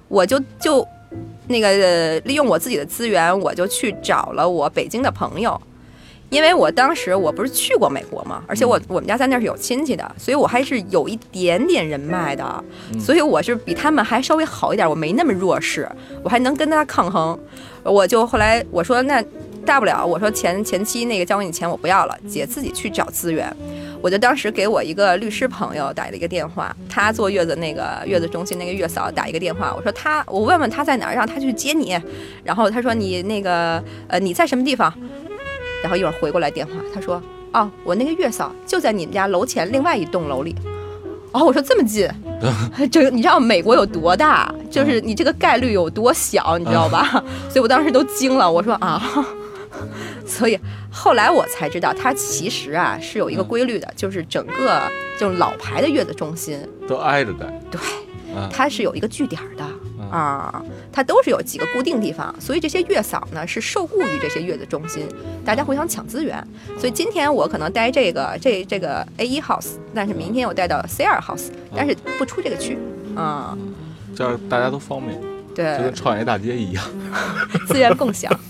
[0.09, 0.87] 我就就
[1.49, 5.61] 那个、呃利用我自己的资源，我就去找了我北京的朋友。
[6.33, 12.65] 因为我当时我不是去过美国嘛，而且我我们家在那儿是有亲戚的，所以我还是有一点点人脉的，
[12.99, 15.87] 所以我是比他们还稍微好一点，我没那么弱势，
[16.23, 17.39] 我还能跟他抗衡。
[17.83, 19.23] 我就后来我说那
[19.67, 23.55] 大不了我说前前期那个交给你钱我不要了，姐自己去找资源。
[24.01, 31.97] 我就当时给我一个律师朋友打了一个电话，他坐月子那个月子中心那个月嫂打一个电话，我说他我问问他在哪儿，让他去接你。
[32.43, 34.93] 然后他说你那个呃你在什么地方？
[35.83, 37.21] 然后一会儿回过来电话，他说
[37.53, 40.55] 哦我那个月嫂就在你们家楼前另外一栋楼里。
[41.33, 42.07] 哦，我说这么近，
[42.93, 44.55] 这个你知道美国有多大？
[44.71, 47.25] 就是你这个概率有多小，你知道吧？
[47.49, 49.03] 所以我当时都惊了，我说啊，
[50.27, 50.59] 所以
[50.91, 54.83] 后来我才知道，它其实啊是有一个规律的，就是整个
[55.19, 57.51] 这种老牌的月子中心，都挨着的。
[57.71, 57.81] 对，
[58.37, 59.65] 啊它是有一个据点儿的
[60.13, 65.09] 啊，它都是有几个固定地方，所以这些月嫂呢是受雇于这些月子中心，
[65.45, 66.47] 大家互相抢资源。
[66.79, 72.77] 所以今天我可能待这个这这个 A 一 house，但是明天我带到 C 二 house，但是不出这个区
[73.17, 73.57] 啊，
[74.15, 75.19] 这样大家都方便，
[75.55, 76.85] 对就跟，创业大街一样。
[77.67, 78.31] 资源共享。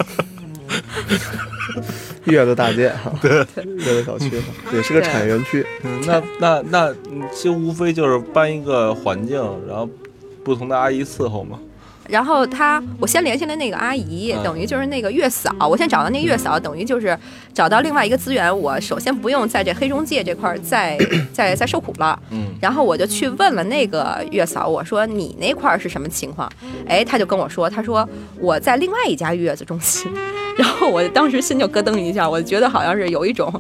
[2.24, 3.44] 月子大街哈，对，
[3.78, 5.66] 月子小区嘛，也是个产业园区。
[5.82, 9.88] 嗯，那那那，嗯其实无非就是搬一个环境，然后
[10.44, 11.58] 不同的阿姨伺候嘛。
[12.08, 15.54] 然后他，我先联系了那个阿姨，嗯等于就是那个月嫂。
[15.68, 17.16] 我先找到那个月嫂，等于就是
[17.54, 18.54] 找到另外一个资源。
[18.58, 20.98] 我首先不用在这黑中介这块儿再
[21.32, 22.20] 再再受苦了。
[22.30, 26.50] 嗯然后我就去问了那个月嫂，我说你那块儿是什么情况？
[26.88, 28.06] 哎，他就跟我说，他说
[28.40, 30.12] 我在另外一家月子中心。
[30.56, 33.52] 然后我当时心就咯噔一下，我觉得好像是有一种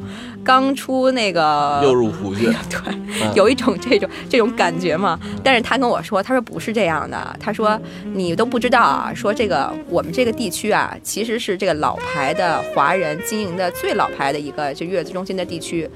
[0.44, 2.46] 刚出那个又入虎穴。
[2.68, 5.18] 对，嗯有一种这种这种感觉嘛。
[5.42, 7.80] 但是他跟我说，他说不是这样的，他说
[8.14, 15.88] 你都不知道啊，说这个我们这个地区啊，其实是这个老牌的华人经营的最老牌的一个就月子中心的地区。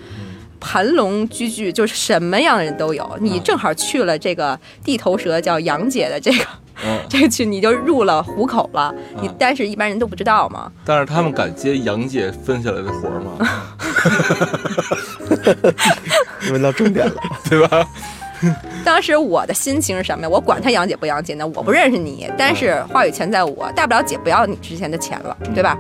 [0.60, 3.16] 盘龙居聚，就是什么样的人都有。
[3.20, 6.44] 你正好去了这个地头蛇叫杨姐的这个
[6.84, 8.94] 嗯， 这个去，你就入了虎口了。
[9.20, 10.70] 你嗯但是一般人都不知道嘛。
[10.84, 13.38] 但是他们敢接杨姐分下来的活儿吗？
[16.52, 17.14] 问到重点了，
[17.48, 17.86] 对吧？
[18.84, 20.28] 当时我的心情是什么呀？
[20.28, 25.76] 我管他杨姐不杨姐呢，我不认识你，但是话语权在我，大不了姐不要你之前的钱了，对吧？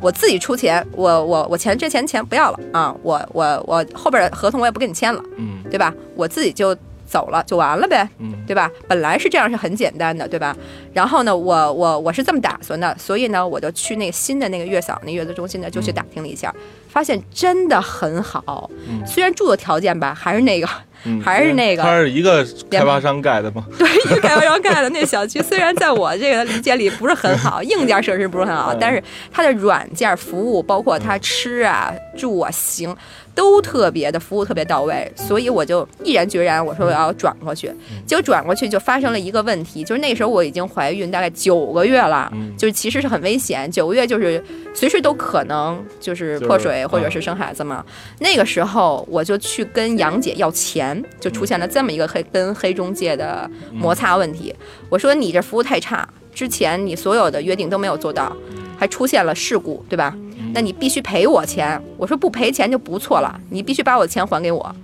[0.00, 5.92] 我自己出钱，我我我钱这钱钱不要了啊，我我我后边的合同我也不跟你签了，嗯对吧？
[6.16, 6.74] 我自己就
[7.10, 8.70] 走了，就完了呗，嗯对吧？
[8.86, 10.56] 本来是这样是很简单的，对吧？
[10.94, 16.54] 然后呢，我我我是这么打算的，所以呢，我就去那个新的那个月嫂那月子中心呢，就去打听了一下，
[16.88, 20.68] 发现真的很好，嗯虽然住的条件吧还是那个
[21.04, 23.64] 嗯，还是那个 它是一个开发商盖的吗？
[23.78, 32.94] 对，一个开发商盖的那小区， 虽然在我这个理解里不是很好，硬件设施不是很好嗯，但是它的软件服务，包括它吃啊、住啊、行，
[33.40, 37.72] 都特别的服务特别到位，所以我就毅然决然，我说我要转过去。
[38.06, 47.82] 结果转过去就发生了一个问题，就是那时候我已经怀孕大概九个月了，嗯就是其实是很危险，九个月就是随时都可能就是破水或者是生孩子嘛。
[48.18, 54.54] 那个时候我就去跟杨姐要钱，就出现了这么一个黑跟黑中介的摩擦问题。
[54.90, 58.36] 我说你这服务太差，之前你所有的约定都没有做到，
[58.78, 60.14] 还出现了事故，对吧？
[60.52, 61.80] 那你必须赔我钱。
[61.96, 64.74] 我说不赔钱就不错了，你必须把我的钱还给我。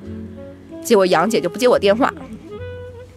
[0.83, 2.13] 结果杨姐就不接我电话，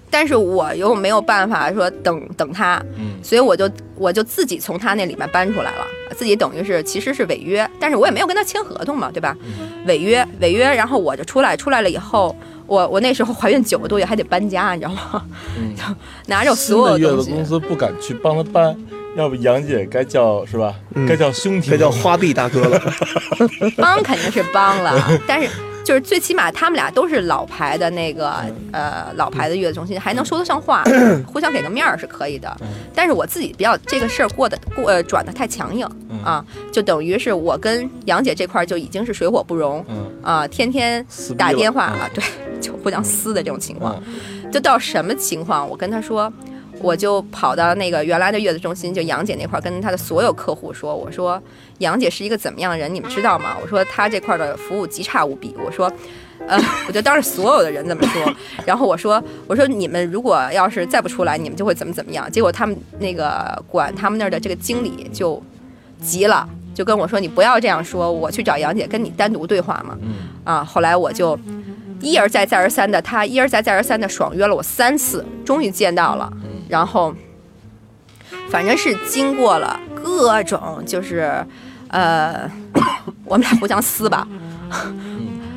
[0.09, 5.85] 但是我又没有办法说等等他，嗯所以我就我就自己从她那里面搬出来了，
[6.15, 9.37] 自己等于是其实是违约，但是我也没有跟她签合同嘛，对吧？
[9.85, 12.35] 违约违约，然后我就出来，出来了以后，
[12.65, 15.23] 我我那时候怀孕九个多月还得搬家，你知道吗？
[15.59, 15.75] 嗯，
[16.25, 18.75] 拿着所有的月子公，司不敢去帮他搬，
[19.15, 20.73] 要不杨姐该叫是吧？
[20.95, 22.81] 嗯该叫兄弟，该叫花臂大哥了。
[23.77, 25.49] 帮肯定是帮了，但是
[25.83, 28.35] 就是最起码他们俩都是老牌的那个
[28.71, 30.83] 呃老牌的月子中心，还能说得上话，
[31.25, 32.55] 互相给个面儿是可以的。
[32.93, 35.87] 但是我自己比较这个事儿过得过呃转的太强硬
[36.23, 41.05] 啊，就等于是我跟杨姐这块儿就已经是水火不容嗯啊，天天
[41.37, 42.23] 打电话啊，对，
[42.61, 44.01] 就互相撕的这种情况。
[44.05, 44.13] 嗯
[44.51, 46.31] 就到什么情况，我跟他说，
[46.81, 51.41] 我就跑到那个原来的月子中心，就杨姐那块儿，跟她的所有客户说，我说
[51.79, 53.57] 杨姐是一个怎么样的人，你们知道吗？
[53.61, 55.91] 我说她这块儿的服务极差无比，我说。
[56.47, 58.33] 呃， 我就当着所有的人这么说，
[58.65, 62.31] 然后我说，我说你们如果要是再不出来，你们就会怎么怎么样。
[62.31, 65.43] 结果他们那个管他们那儿的这个经理就
[66.01, 69.97] 急了，就跟我说，你不要这样说，我去找杨姐跟你单独对话嘛。
[70.01, 70.13] 嗯
[70.45, 71.37] 啊，后来我就
[71.99, 76.31] 一而再再而三的，他一而再再而三的爽约了我三次，终于见到了。
[76.69, 77.13] 然后，
[78.49, 81.45] 反正是经过了各种，就是，
[81.89, 82.49] 呃，
[83.25, 84.25] 我们俩互相撕吧，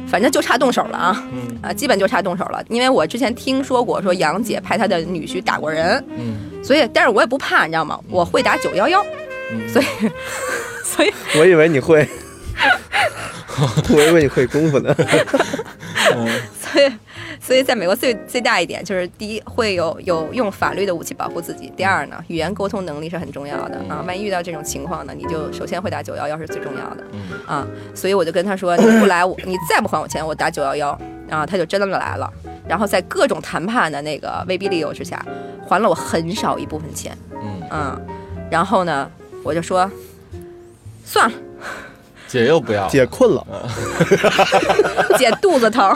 [0.08, 2.64] 反正就差动手了啊，嗯啊，基本就差动手了。
[2.68, 8.00] 因为我之前听说过，说杨姐派她的女婿打过人，嗯所以，但是我也不怕，你知道吗？
[8.08, 9.04] 我会打九幺幺，
[9.52, 9.86] 嗯，所以，
[10.82, 12.08] 所以我以为你会，
[13.90, 14.94] 我以为你会功夫呢。
[16.16, 16.28] 嗯
[16.60, 16.90] 所以，
[17.44, 24.04] 所以在美国最最大一点就是，第一会有有用法律的武器保护自己；第二呢，语言沟通能力是很重要的啊。
[24.06, 27.66] 万一遇到这种情况呢，你就首先会打九幺幺是最重要的嗯啊。
[27.96, 30.90] 所以我就跟他说，你不来，我你再不还我钱，我打九幺幺
[31.28, 31.44] 啊。
[31.44, 32.32] 他就真的来了，
[32.68, 35.20] 然后在各种谈判的那个威逼利诱之下，
[35.66, 38.06] 还了我很少一部分钱，嗯，嗯。
[38.48, 39.10] 然后呢，
[39.42, 39.90] 我就说，
[41.04, 41.36] 算了，
[42.32, 43.46] 姐又不要，姐困了，
[45.18, 45.94] 姐肚子疼，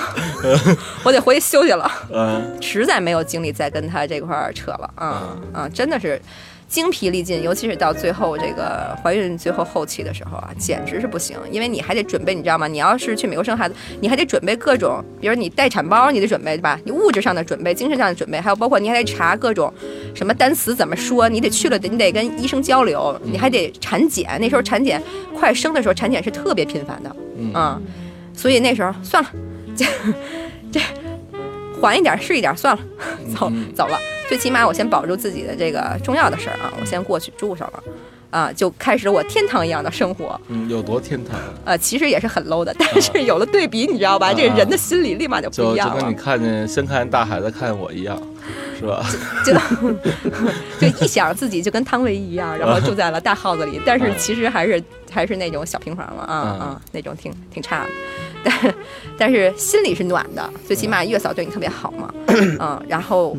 [1.03, 1.90] 我得回去休息了。
[2.12, 2.59] 嗯。
[2.61, 4.90] 实在没有精力再跟他这块儿扯了。
[4.96, 5.22] 啊
[5.55, 5.62] 嗯。
[5.62, 5.68] 啊！
[5.72, 6.20] 真的是
[6.69, 12.67] 精疲力尽，尤其是到最后这个怀孕最后后期的时候啊，简直是不行，因为你还得准备，你知道吗？
[12.67, 16.79] 你要是去美国生孩子，你还得准备各种，比如你待产包，你得准备对吧？
[16.85, 19.73] 你物质上的准备，精神上的准备，还有包括你还得查各种
[20.15, 24.37] 什么单词怎么说，你得去了，你得跟医生交流，你还得产检。
[24.41, 25.01] 那时候产检
[25.39, 27.81] 快生的时候，产检是特别频繁的，嗯啊，
[28.35, 29.31] 所以那时候算了，
[29.77, 29.85] 这
[30.73, 30.81] 这
[31.81, 32.83] 缓一点是一点，算了，
[33.39, 33.99] 走嗯走了。
[34.29, 37.83] 最起码我先保住自己的这个重要的事儿啊，我先过去住上了，
[38.31, 40.41] 啊，就开始我天堂一样的生活。
[40.49, 41.53] 嗯，有多天堂啊？
[41.67, 44.29] 呃，其实也是很 low 的，但是有了对比，你知道吧？
[44.31, 48.21] 啊这个人的心理立马就不一样了就就跟你，看见先看见大海，再看见我一样，
[48.81, 49.05] 是吧？
[49.47, 49.53] 就
[50.81, 57.91] 就一想自己就跟汤唯一样，然后住在了大 house 里，但是其实还是还是那种小平房了啊嗯啊，那种挺挺差的，
[58.47, 58.75] 但 是
[59.19, 62.15] 但是心里是暖的，最起码月嫂对你特别好嘛，
[62.61, 63.37] 嗯，然后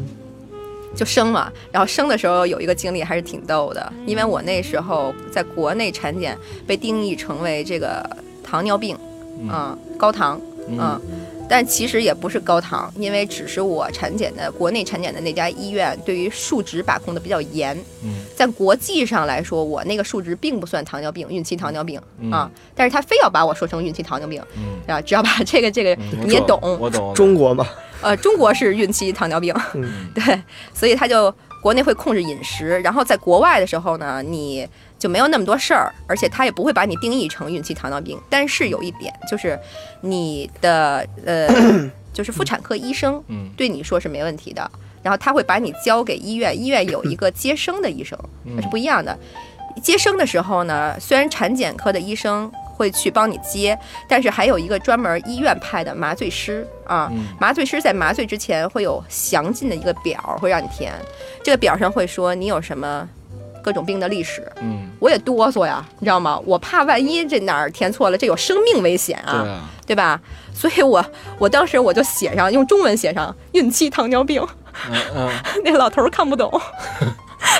[0.95, 8.07] 就生嘛，然后生的时候有一个经历还是挺逗的，因为我那时候在国内产检被定义成为这个
[8.43, 8.97] 糖尿病，
[9.39, 9.49] 嗯。
[9.51, 10.77] 嗯，高糖，嗯。
[10.79, 11.01] 嗯，
[11.49, 18.25] 但其实也不是高糖，因为只是我产检的国内产检的那家医院对于数值把控的比较严，嗯。
[18.35, 27.67] 在国际上来说，我那个数值并不算糖尿病，孕期糖尿病、嗯啊，但是他非要把我说成孕期糖尿病嗯，啊，只要把这个这个嗯你也懂， 我懂，中国嘛，
[28.01, 29.89] 呃，中国是孕期糖尿病，嗯。
[30.13, 30.39] 对，
[30.73, 31.33] 所以他就
[31.63, 34.67] 国内会控制饮食，然后在国外的时候呢，你
[34.99, 38.19] 就没有那么多事儿，而且他也不会把你定义成孕期糖尿病。
[38.29, 39.59] 但是有一点就是，
[40.01, 41.47] 你的呃，
[42.13, 44.69] 就是妇产科医生嗯对你说是没问题的，
[45.03, 49.17] 然后他会把你交给医院，医院有一个接生的医生，那是不一样的。
[49.83, 60.91] 接生的时候呢，虽然产检科的医生会去帮你接，但是还有一个专门医院派的麻醉师啊，嗯麻醉师在麻醉之前会有详尽的一个表会让你填，
[61.43, 63.07] 这个表上会说你有什么
[63.67, 64.49] 各种病的历史。
[64.61, 66.39] 嗯，我也哆嗦呀，你知道吗？
[66.45, 70.17] 我怕万一这哪儿填错了，这有生命危险啊，对，吧？
[70.53, 71.05] 所以我
[71.37, 74.41] 我当时我就写上用中文写上孕期糖尿病，
[75.65, 76.49] 那老头儿看不懂，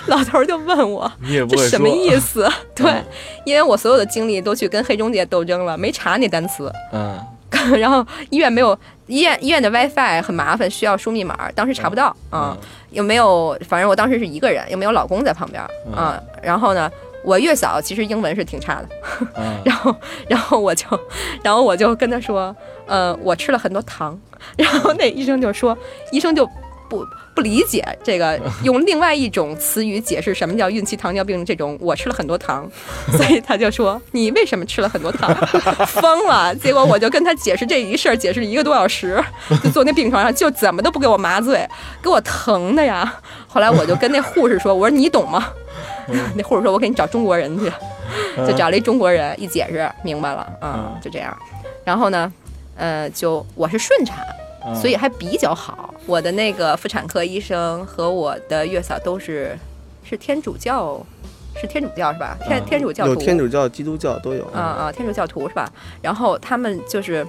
[0.05, 1.11] 老头儿就问我
[1.49, 2.49] 这什么意思？
[2.73, 3.03] 对，
[3.43, 6.71] 因为我所有的精力都去跟黑中介斗争了，没查那单词。
[6.93, 7.19] 嗯
[7.77, 12.57] 然后医院没有医院医院的 WiFi 很麻烦，需要输密码，当时查不到啊、嗯。
[12.91, 13.57] 有没有？
[13.67, 15.93] 反正我当时是一个人，又没有老公在旁边嗯。
[15.93, 16.89] 啊、然后呢，
[17.23, 18.89] 我月嫂其实英文是挺差的，
[19.35, 19.59] 嗯。
[19.65, 19.95] 然后
[20.27, 20.85] 然后我就
[21.43, 24.17] 然后我就跟他说，呃，我吃了很多糖，
[24.57, 25.77] 然后那医生就说，
[26.11, 26.49] 医生就
[26.89, 27.05] 不
[27.37, 31.77] 不理解这个， 用另外一种词语解释什么叫孕期糖尿病这种。
[31.79, 32.67] 我吃了很多糖，
[33.15, 35.31] 所以他就说你为什么吃了很多糖？
[35.85, 36.55] 疯了！
[36.55, 39.23] 结果我就跟他解释这一事儿，解释一个多小时，
[39.63, 41.63] 就坐那病床上，就怎么都不给我麻醉，
[42.01, 43.21] 给我疼的呀。
[43.47, 45.49] 后来我就跟那护士说：“我说你懂吗？”
[46.33, 47.71] 那护士说：“我给你找中国人去。”
[48.47, 51.37] 就找了一中国人，一解释明白了，嗯，就这样。
[51.83, 52.33] 然后呢，
[52.75, 54.25] 呃，就我是顺产，
[54.75, 55.93] 所以还比较好。
[56.05, 59.57] 我的那个妇产科医生和我的月嫂都是
[60.03, 60.99] 是天主教，
[61.59, 62.37] 是天主教是吧？
[62.45, 64.45] 天天主教徒，有天主教、基督教都有。
[64.47, 65.71] 啊啊，天主教徒是吧？
[66.01, 67.25] 然后他们就是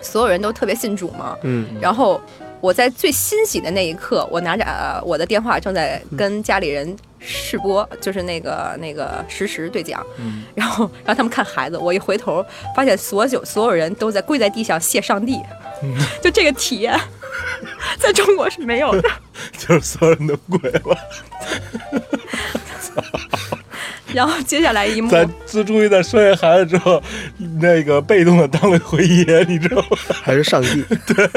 [0.00, 2.20] 所有人都特别信主嘛，嗯，然后
[2.60, 11.76] 我在最欣喜的那一刻，我拿着、呃、我的电话正在跟家里人试播，就是那个那个实时对讲，嗯然后让他们看孩子。
[11.76, 12.44] 我一回头，
[12.76, 15.40] 发现所有所有人都在跪在地上谢上帝，
[16.22, 16.98] 就这个体验，
[17.98, 19.08] 在中国是没有的。
[19.58, 20.98] 就是所有人都跪了，
[24.12, 27.02] 然后接下来一幕，咱自终于在生下孩子之后，
[27.60, 29.96] 那个被动的当了回爷，你知道吗？
[30.22, 30.84] 还是上帝。
[31.06, 31.28] 对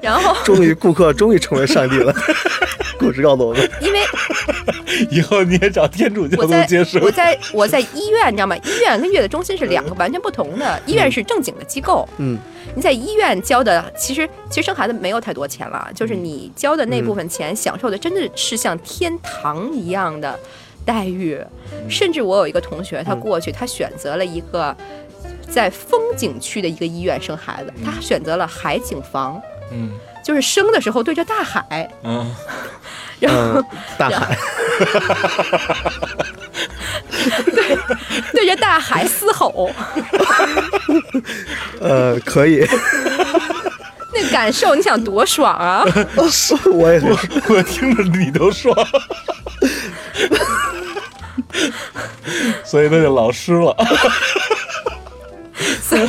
[0.00, 2.14] 然后终于，顾客终于成为上帝了。
[3.00, 4.00] 故事告诉我们，因为
[5.10, 6.98] 以后你也找天主教徒我在接受。
[7.00, 7.10] 我。
[7.10, 8.56] 在我在医院，你知道吗？
[8.56, 10.80] 医院跟月子中心是两个完全不同的。
[10.84, 12.38] 医院是正经的机构，嗯，
[12.74, 20.38] 你在医院交的，其实其实生孩子没有太多钱了，就是你交的那部分钱，享受的真的是像天堂一样的
[20.84, 21.40] 待遇。
[21.88, 24.76] 甚至我有一个同学，他过去，他选择了一个
[25.48, 29.40] 在风景区的一个医院生孩子，他选择了海景房，
[29.72, 29.92] 嗯。
[30.24, 32.30] 就是生的时候对着大海，嗯，
[33.20, 33.64] 然后嗯，
[33.98, 34.38] 大海，
[37.44, 37.76] 对
[38.32, 39.70] 对着大海嘶吼，
[41.80, 42.66] 呃，可以，
[44.14, 45.84] 那感受你想多爽啊！
[46.72, 47.06] 我也是。
[47.48, 48.74] 我听着你都爽，
[52.64, 53.74] 所以那就老师了。
[55.82, 56.06] 所以，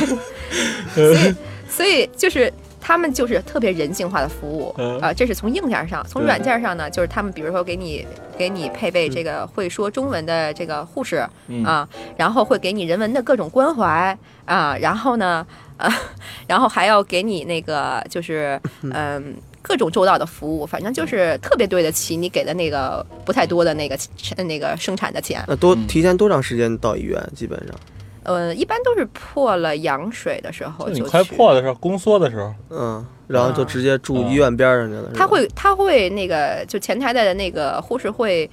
[0.94, 1.34] 所以，
[1.68, 8.06] 所以就是他们就是特别人性化的服务嗯啊、这是从硬件上，从软件上呢，就是他们比如说给你
[8.38, 15.92] 给你配备这个会说中文的这个护士嗯啊，然后会给你人文的各种关怀啊，然后呢，啊，
[16.48, 19.36] 然后还要给你那个就是 嗯。
[19.62, 23.96] 各种周到的服务，反正就是特别对得起你给的那个不太多的那个
[24.38, 25.44] 那个生产的钱。
[25.46, 27.22] 那多提前多长时间到医院？
[27.36, 27.76] 基本上，
[28.22, 35.10] 呃，一般都是破了羊水的时候你就去快破的时候，宫缩的时候，嗯，然后就直接住医院边上去了。
[35.14, 38.50] 他会他会那个就前台的那个护士会。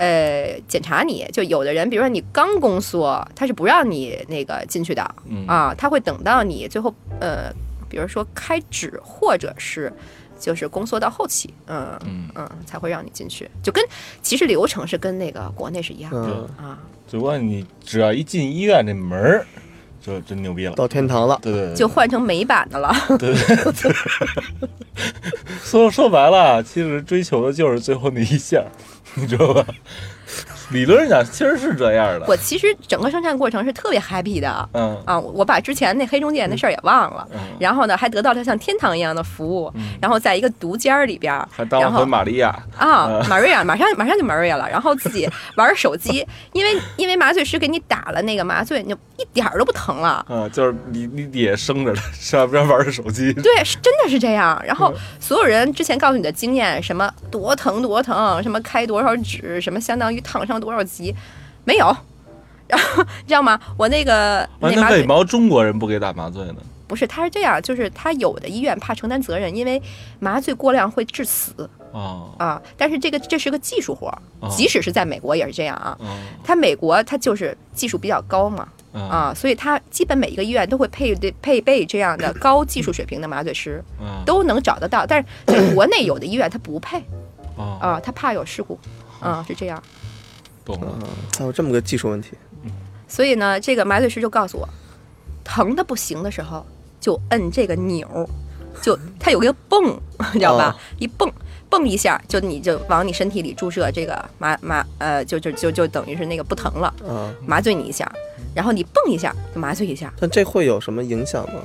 [0.00, 7.52] 呃，检查你就有的人，比如说你刚宫缩，他是不让你那个进去的、嗯啊，他会等到你最后呃，
[7.88, 9.92] 比如说开指或者是
[10.38, 13.84] 就是宫缩到后期，嗯嗯嗯，才会让你进去，就跟
[14.22, 16.78] 其实流程是跟那个国内是一样的、嗯，啊，
[17.10, 19.46] 只不过你只要一进医院这门儿，
[20.00, 20.74] 就真牛逼了。
[20.74, 21.38] 到天堂了。
[21.42, 22.94] 对对对，就换成美版的了。
[23.18, 23.92] 对对对。
[25.62, 28.64] 说说白了，其实追求的就是最后那一下，
[29.14, 29.66] 你知道吧？
[30.72, 32.26] 理论上其实是这样的。
[32.26, 42.54] 我其实整个生产过程是特别 happy 的，嗯啊，我把之前那黑中介那事儿也忘了，嗯，然后呢，还得到了像天堂一样的服务，然后在一个独间儿里边儿，还当了回玛利亚。
[42.76, 50.24] 啊，玛利亚马上马上就玛利亚了，然后自己玩手机，因为因为麻醉师给你打了那个麻醉，你就一点儿都不疼了。
[50.28, 53.32] 嗯，就是你你也生着了，上边玩着手机。
[53.32, 54.60] 对，是真的是这样。
[54.64, 61.14] 然后所有人之前告诉你的经验，什么多疼多疼，什么开多少指，什么相当于烫伤多少级，
[61.64, 61.94] 没有。
[62.66, 63.58] 然后你知道吗？
[63.78, 66.56] 我那个啊，那麻醉那为毛中国人不给打麻醉呢？
[66.86, 69.80] 不是，他是这样，就是他有的医院怕承担责任，因为
[70.20, 72.60] 麻醉过量会致死哦啊。
[72.76, 75.96] 但是这个这是个技术活儿哦，即使是在美国也是这样啊。
[76.00, 76.06] 哦
[76.44, 85.04] 他美国他就是技术比较高嘛啊啊，所以他基本每一个医院都会配对配备这样的 高技术水平的麻醉师，啊 都能找得到。
[85.06, 86.98] 但是在国内有的医院他不配
[87.56, 88.78] 啊，啊，他怕有事故
[89.20, 89.82] 啊，是这样。
[90.74, 90.98] 懂了。
[91.02, 91.08] 嗯，
[91.38, 92.32] 还有这么个技术问题。
[93.06, 94.68] 所以呢，这个麻醉师就告诉我，
[95.42, 96.64] 疼的不行的时候
[97.00, 98.28] 就摁这个钮，
[98.82, 99.98] 就 它有个泵，
[100.34, 100.70] 你知道吧？
[100.70, 101.32] 哦一泵
[101.70, 108.10] 泵一下，就你就往你身体里注射这个麻麻呃，就就就就等于是那个不疼了，啊，麻醉你一下，
[108.54, 111.60] 然后你泵一下就麻醉一下，但这会有什么影响吗？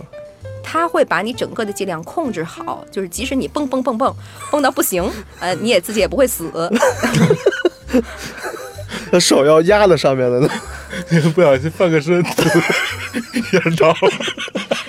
[0.65, 4.15] 它会把你整个的剂量控制好，就是即使你蹦蹦蹦蹦
[4.49, 6.49] 蹦到不行，呃，你也自己也不会死。
[9.13, 10.49] 那手要压在上面的呢？
[11.35, 12.15] 不小心翻个身，
[13.53, 13.95] 眼着了。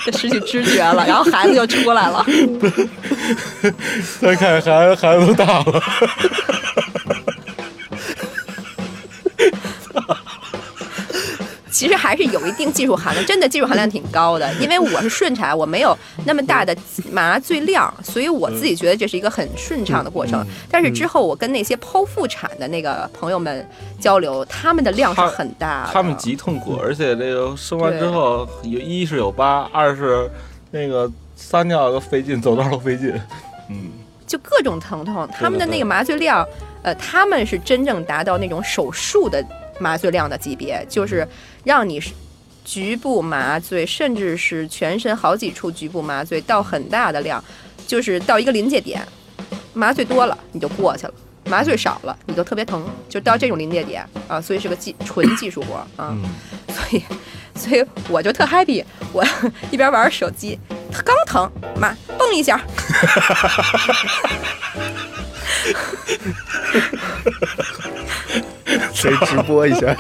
[0.07, 2.25] 就失去知觉了，然后孩子就出来了。
[4.22, 5.83] 再看孩子，孩子都大了。
[11.75, 14.49] 其实还是有一定技术含量，真的技术含量挺高的。
[14.61, 16.75] 因为我是顺产，我没有那么大的
[17.11, 20.47] 麻醉量，所以我自己觉得这是一个很顺畅的过程。
[20.70, 23.68] 但是之后我跟那些剖腹产的那个朋友们
[24.01, 30.31] 交流，他们的量是很大的，他们极痛苦，而且这个生完之后有一是有疤，二是
[30.70, 33.12] 那个撒尿都费劲，走道都费劲。
[33.68, 33.91] 嗯，
[34.29, 35.29] 就各种疼痛。
[35.33, 36.47] 他们的那个麻醉量，
[36.85, 39.45] 呃，他们是真正达到那种手术的。
[39.81, 41.27] 麻醉量的级别就是
[41.64, 42.00] 让你
[42.64, 47.42] 局部麻醉，甚至是全身好几处局部麻醉到很大的量，
[47.86, 49.06] 就是到一个临界点，
[49.72, 51.14] 麻醉多了你就过去了，
[51.46, 56.16] 麻醉少了你就特别疼，就到这种临界点啊，所以是个技纯技术活啊，
[56.68, 57.02] 所以
[57.54, 59.24] 所以我就特 happy，我
[59.70, 60.58] 一边玩手机，
[61.04, 62.60] 刚疼妈蹦一下。
[68.92, 69.96] 谁直播一下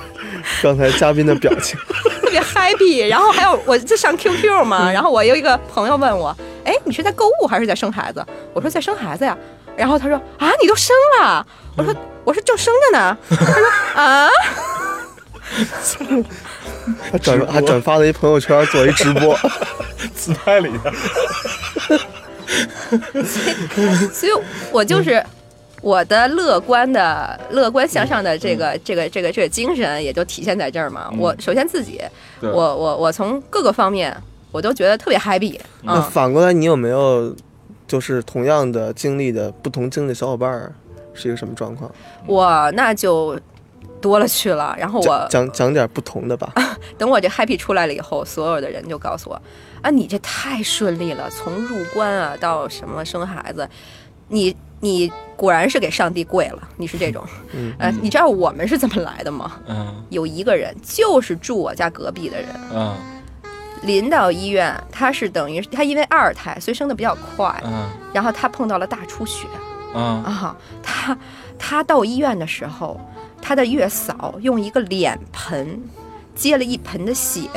[0.62, 1.78] 刚才嘉宾的表情？
[2.22, 3.06] 特别 happy。
[3.08, 4.90] 然后还有，我就上 QQ 嘛。
[4.90, 6.34] 然后我有一个朋友问我
[6.64, 8.24] ：“哎，你是在购物还是在生孩子？”
[8.54, 9.36] 我说：“在生孩子呀。”
[9.76, 11.46] 然后他说：“啊，你都生了？”
[11.76, 11.94] 我说
[12.24, 14.28] ：“我说正生着呢。”他说：“啊。
[17.10, 19.36] ”还转还转发了一朋友圈，做一直播，
[20.14, 20.90] 自拍了一下。
[24.12, 24.32] 所以，
[24.70, 25.24] 我就是。
[25.84, 31.12] 我的乐观的、乐观向上的这个、这个、这个、这个精神，也就体现在这儿嘛。
[31.18, 32.00] 我首先自己，
[32.40, 34.16] 我、我、我从各个方面，
[34.50, 35.60] 我都觉得特别 happy。
[35.82, 37.36] 那反过来，你有没有
[37.86, 40.72] 就是同样的经历的不同经历的小伙伴儿
[41.12, 41.92] 是一个什么状况？
[42.26, 43.38] 我那就
[44.00, 44.74] 多了去了。
[44.78, 46.50] 然后我讲讲点不同的吧。
[46.96, 49.38] 等我这 happy 出来了以后，所有的人就告诉我：
[49.82, 53.68] 啊，你这太顺利了，从入关啊到什么生孩子，
[54.28, 54.56] 你。
[54.84, 57.24] 你果然是给上帝跪了，你是这种，
[57.80, 59.52] 呃，你知道我们是怎么来的吗？
[59.66, 62.94] 嗯，有一个人就是住我家隔壁的人，嗯，
[63.82, 69.46] 临到医院，他是等于他因为二胎，所以生的比较快，嗯，然后他碰到了大出血，
[69.94, 70.22] 嗯。
[70.22, 71.16] 啊，他
[71.58, 73.00] 他到医院的时候，
[73.40, 75.80] 他的月嫂用一个脸盆
[76.34, 77.48] 接了一盆的血，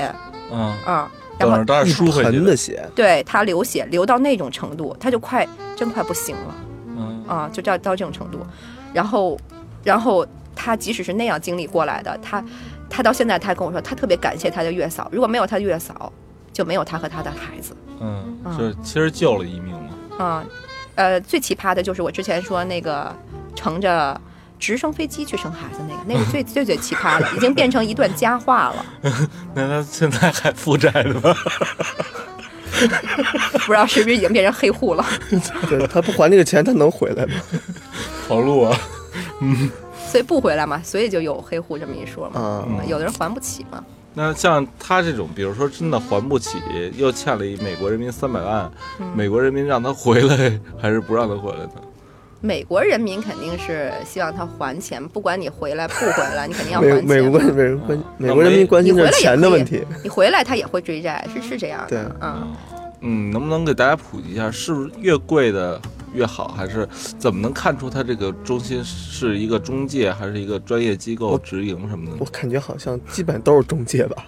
[0.49, 0.73] 嗯。
[0.85, 6.55] 啊，然后一盆的血，对他流血流到那种程度，他就快真快不行了。
[7.27, 8.45] 啊，就到到这种程度，
[8.93, 9.37] 然后，
[9.83, 10.25] 然后
[10.55, 12.43] 他即使是那样经历过来的，他，
[12.89, 16.11] 他到现在他跟我说，他特别感谢他的月嫂，如果没有他的月嫂，
[16.51, 17.75] 就没有他和他的孩子。
[17.99, 20.25] 嗯，是其实救了一命嘛。
[20.25, 20.43] 啊，
[20.95, 23.15] 呃，最奇葩的就是我之前说那个
[23.55, 24.19] 乘着
[24.57, 28.85] 直升飞机去生孩子那个，那个最 最最奇葩了，已经变成一段佳话了。
[29.53, 31.35] 那他现在还负债呢吗？
[33.65, 35.05] 不知道是不是已经变成黑户了？
[35.69, 37.33] 对他不还这个钱，他能回来吗？
[38.27, 38.79] 跑路啊，
[39.41, 39.69] 嗯，
[40.07, 42.65] 所以不回来嘛，所以就有黑户这么一说嘛。
[42.87, 43.83] 有的人还不起嘛。
[44.13, 46.57] 那像他这种，比如说真的还不起，
[46.97, 48.71] 又欠了美国人民三百万，
[49.15, 51.71] 美国人民让他回来还是不让他回来呢？
[52.41, 57.03] 美国人民肯定是希望他还钱，不管你回来不回来，你肯定要还钱。
[57.05, 59.83] 美国美人关美国人民关心的是钱的问题。
[60.03, 61.87] 你回来他也会追债，是是这样的。
[61.87, 62.55] 对，嗯
[63.01, 65.79] 嗯，能不能给大家普及一下，是不是越贵的
[66.13, 72.17] 越好，还是怎么能看出他这个中心是一个中介，还是一个专业机构直营什么的？
[72.19, 74.25] 我感觉好像基本都是中介吧。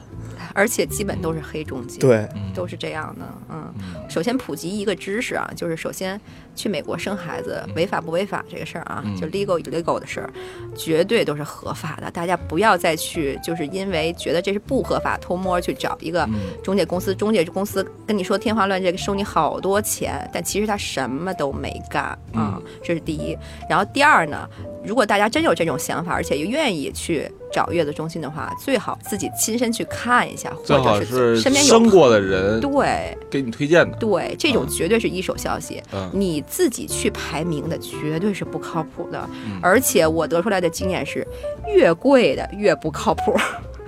[0.56, 3.26] 而且基本都是黑中介，对，都是这样的。
[3.50, 3.72] 嗯，
[4.10, 6.20] 首先普及一个知识啊，就是首先
[6.56, 10.30] 去美国生孩子违法不违法这个事儿啊，就 legal illegal 的事儿，
[10.76, 12.12] 绝对都是合法的。
[12.12, 16.28] 大家不要再去，就是因为觉得这是不合法偷摸去找一个
[16.64, 22.62] 中介公司，中介公司跟你说天花乱坠，收你好多钱，但其实他什么都没干啊。
[22.84, 23.38] 这是第一。
[23.70, 24.48] 然后第二呢，
[24.84, 27.32] 如果大家真有这种想法，而且又愿意去。
[27.52, 35.82] 找月子中心的话，最好自己亲身去看一下，或者是身边有生过的人，对，给你推荐的，对，这种绝对是一手消息。
[35.92, 39.30] 嗯你自己去排名的绝对是不靠谱的，
[39.62, 41.26] 而且我得出来的经验是，
[41.68, 43.36] 越贵的越不靠谱，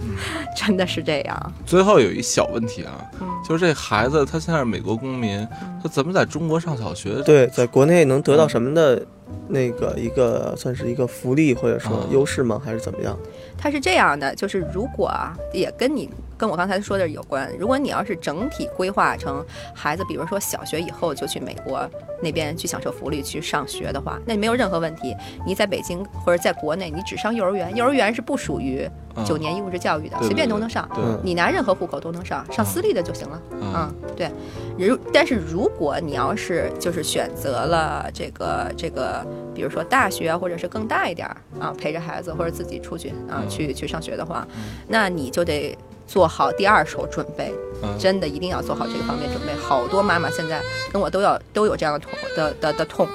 [0.55, 1.53] 真的是这样。
[1.65, 3.05] 最后有一小问题啊，
[3.47, 5.47] 就是这孩子他现在是美国公民，
[5.81, 7.21] 他怎么在中国上小学？
[7.23, 9.05] 对，在国内能得到什么的？
[9.47, 12.61] 那个一个算是一个福利或者说优势吗？
[12.63, 13.17] 还是怎么样？
[13.57, 16.09] 他是这样的，就是如果啊，也跟你
[16.41, 17.47] 跟我刚才说的有关。
[17.59, 21.87] 如果你要是整体规划成孩子，比如说小学以后就去美国
[22.19, 25.15] 那边去享受福利去上学的话，那没有任何问题。
[25.45, 30.89] 你在北京或者在国内，你只上幼儿园，幼儿园是不属于嗯九年义务制教育的，对随便都能上。
[31.21, 33.41] 你拿任何户口都能上，上私立的就行了。
[33.51, 34.31] 嗯嗯，对。
[34.79, 39.23] 如但是如果你要是就是选择了这个这个，
[39.53, 44.47] 比如说大学啊，或者是更大一点儿啊，陪着孩子或者自己出去啊嗯去去上学的话，
[44.87, 45.77] 那你就得
[46.11, 49.53] 做好第二手准备，嗯真的一定要做好这个方面准备。
[49.55, 53.07] 好多妈妈现在跟我都要都有这样的痛的的的痛，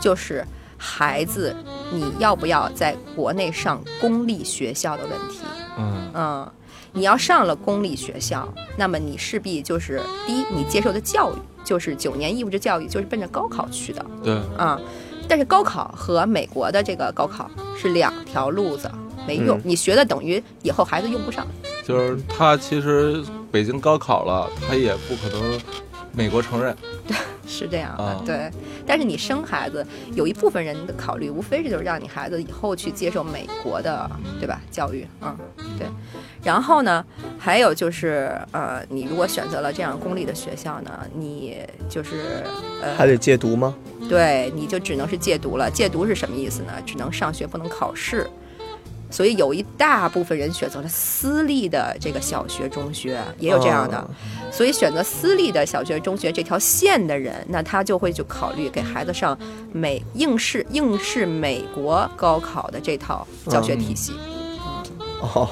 [0.00, 0.46] 就是
[0.78, 1.52] 孩子
[1.90, 5.40] 你要不要在国内上公立学校的问题。
[5.76, 6.52] 嗯嗯，
[6.92, 11.34] 你要上了公立学校，那么你势必就是第一，你接受的教育
[11.64, 14.80] 就是九年义务制教育，就是奔着高考去的对，啊、
[15.26, 18.88] 但是高考和美国的这个高考是两条路子，
[19.26, 21.44] 没用，嗯你学的等于以后孩子用不上。
[21.86, 23.22] 就是他其实
[23.52, 25.60] 北京高考了，他也不可能
[26.12, 26.74] 美国承认。
[27.06, 27.16] 对
[27.46, 28.50] 是这样的，啊对。
[28.86, 34.10] 但是你生孩子，有一部分人的考虑，无非是就是让你孩子以后去接受美国的，
[34.40, 34.60] 对吧？
[34.70, 35.36] 教育，嗯，
[35.78, 35.86] 对。
[36.42, 37.04] 然后呢，
[37.38, 41.58] 还有就是，呃，你如果选择了这样公立的学校呢，你
[41.88, 42.42] 就是
[42.82, 43.74] 呃，还得戒毒吗？
[44.08, 45.70] 对，你就只能是戒毒了。
[45.70, 46.72] 戒毒是什么意思呢？
[46.86, 48.26] 只能上学，不能考试。
[49.10, 53.98] 所以有一大部分人选择了私立的这个小学、中学，也有这样的。
[53.98, 54.10] 哦
[54.54, 59.36] 所以选择私立的小学、中学这条线的人，那他就会就考虑给孩子上
[59.72, 64.12] 美应试应试美国高考的这套教学体系。
[65.20, 65.48] 哦，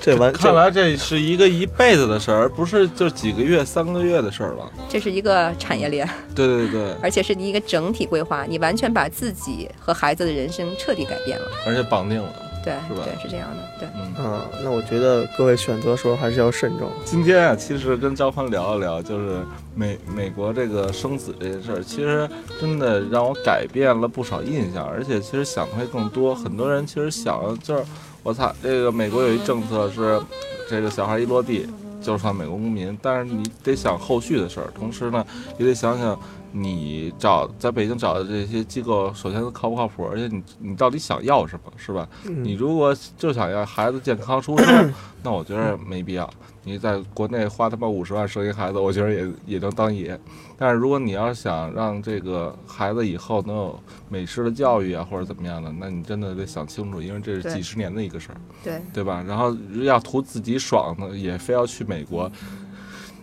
[0.00, 4.72] 这完看来这是一个一辈子的事儿，而不是就几个月、三个月的事儿了。
[4.88, 11.46] 这是一个产业链，对对对，而且是你一个整体规划，你完全把自己和孩子的人生彻底改变了。
[11.66, 12.32] 而且绑定了。
[12.66, 13.88] 对，是吧对，是这样的，对。
[13.94, 16.90] 嗯，嗯，那我觉得各位选择的时候还是要慎重。
[17.04, 19.36] 今天啊，其实跟焦欢聊一聊，就是
[19.72, 22.28] 美美国这个生子这件事儿，其实
[22.60, 26.34] 真的让我改变了不少印象，而且其实想的会更多。
[26.34, 27.84] 很多人其实想就是，
[28.24, 30.20] 我操，这个美国有一政策是，
[30.68, 31.68] 这个小孩一落地
[32.02, 35.24] 就算美国公民，但是你得想后续的事儿，同时呢，
[35.56, 36.18] 也得想想
[36.58, 42.08] 你找在北京找的这些机构，首先靠不靠谱，而且你你到底想要什么，是吧？
[42.24, 44.92] 你如果就想要孩子健康出生，
[45.22, 46.28] 那我觉得没必要。
[46.64, 50.18] 你在国内花他妈五十万生一孩子，我觉得也也能当爷。
[50.58, 53.78] 但是如果你要是想让这个孩子以后能有
[54.08, 59.22] 美式的教育啊，或者怎么样的，那你真的得想清楚，因为这是几十年的一个事儿，对，对吧？
[59.28, 62.28] 然后要图自己爽呢，也非要去美国，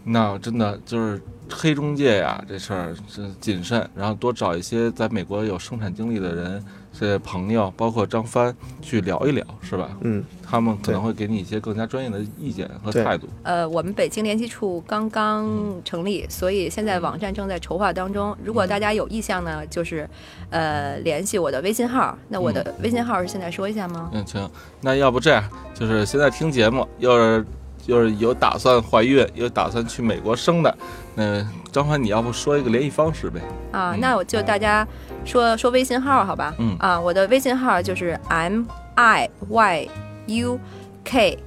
[0.05, 9.89] 那真的就是黑中介呀，这事儿是谨慎，然后多找一些在美国有生产经历的人，这朋友，包括张帆去聊一聊，是吧？
[10.01, 13.27] 嗯，他们可能会给你一些更加专业的意见和态度。
[13.43, 15.49] 呃，我们北京联系处刚刚
[15.83, 18.35] 成立，所以现在网站正在筹划当中。
[18.43, 20.09] 如果大家有意向呢，就是
[20.49, 22.17] 呃联系我的微信号。
[22.29, 24.09] 那我的微信号是现在说一下吗？
[24.13, 24.49] 嗯，行，
[24.81, 27.45] 那要不这样，就是现在听节目，要是
[27.85, 30.77] 要是有打算怀孕，有打算去美国生的，
[31.15, 33.41] 那张欢，你要不说一个联系方式呗？
[33.71, 34.87] 啊，嗯那我就大家
[35.25, 36.53] 说说微信号好吧？
[36.57, 38.63] 嗯啊，我的微信号就是 M
[38.95, 39.87] I Y
[40.27, 40.59] U
[41.03, 41.37] K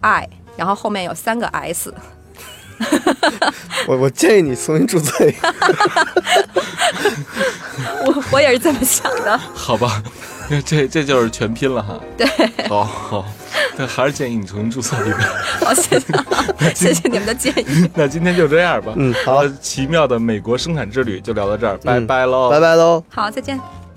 [0.00, 1.94] I，然后后面有三个 S。
[3.88, 5.48] 我我建议你重新注册一个。
[8.06, 9.36] 我我也是这么想的。
[9.52, 10.00] 好吧，
[10.37, 11.98] 那 这这就是全拼了哈。
[12.16, 12.26] 对，
[12.68, 13.24] 好好，
[13.76, 15.16] 但还是建议你重新注册一个。
[15.64, 16.06] 好，谢谢，
[16.74, 17.90] 谢谢你们的建议。
[17.94, 18.92] 那今天就这样吧。
[18.96, 23.02] 嗯好呃奇妙的美国生产之旅就聊到这儿，拜嗯拜喽，拜拜喽。
[23.08, 23.87] 好，再见。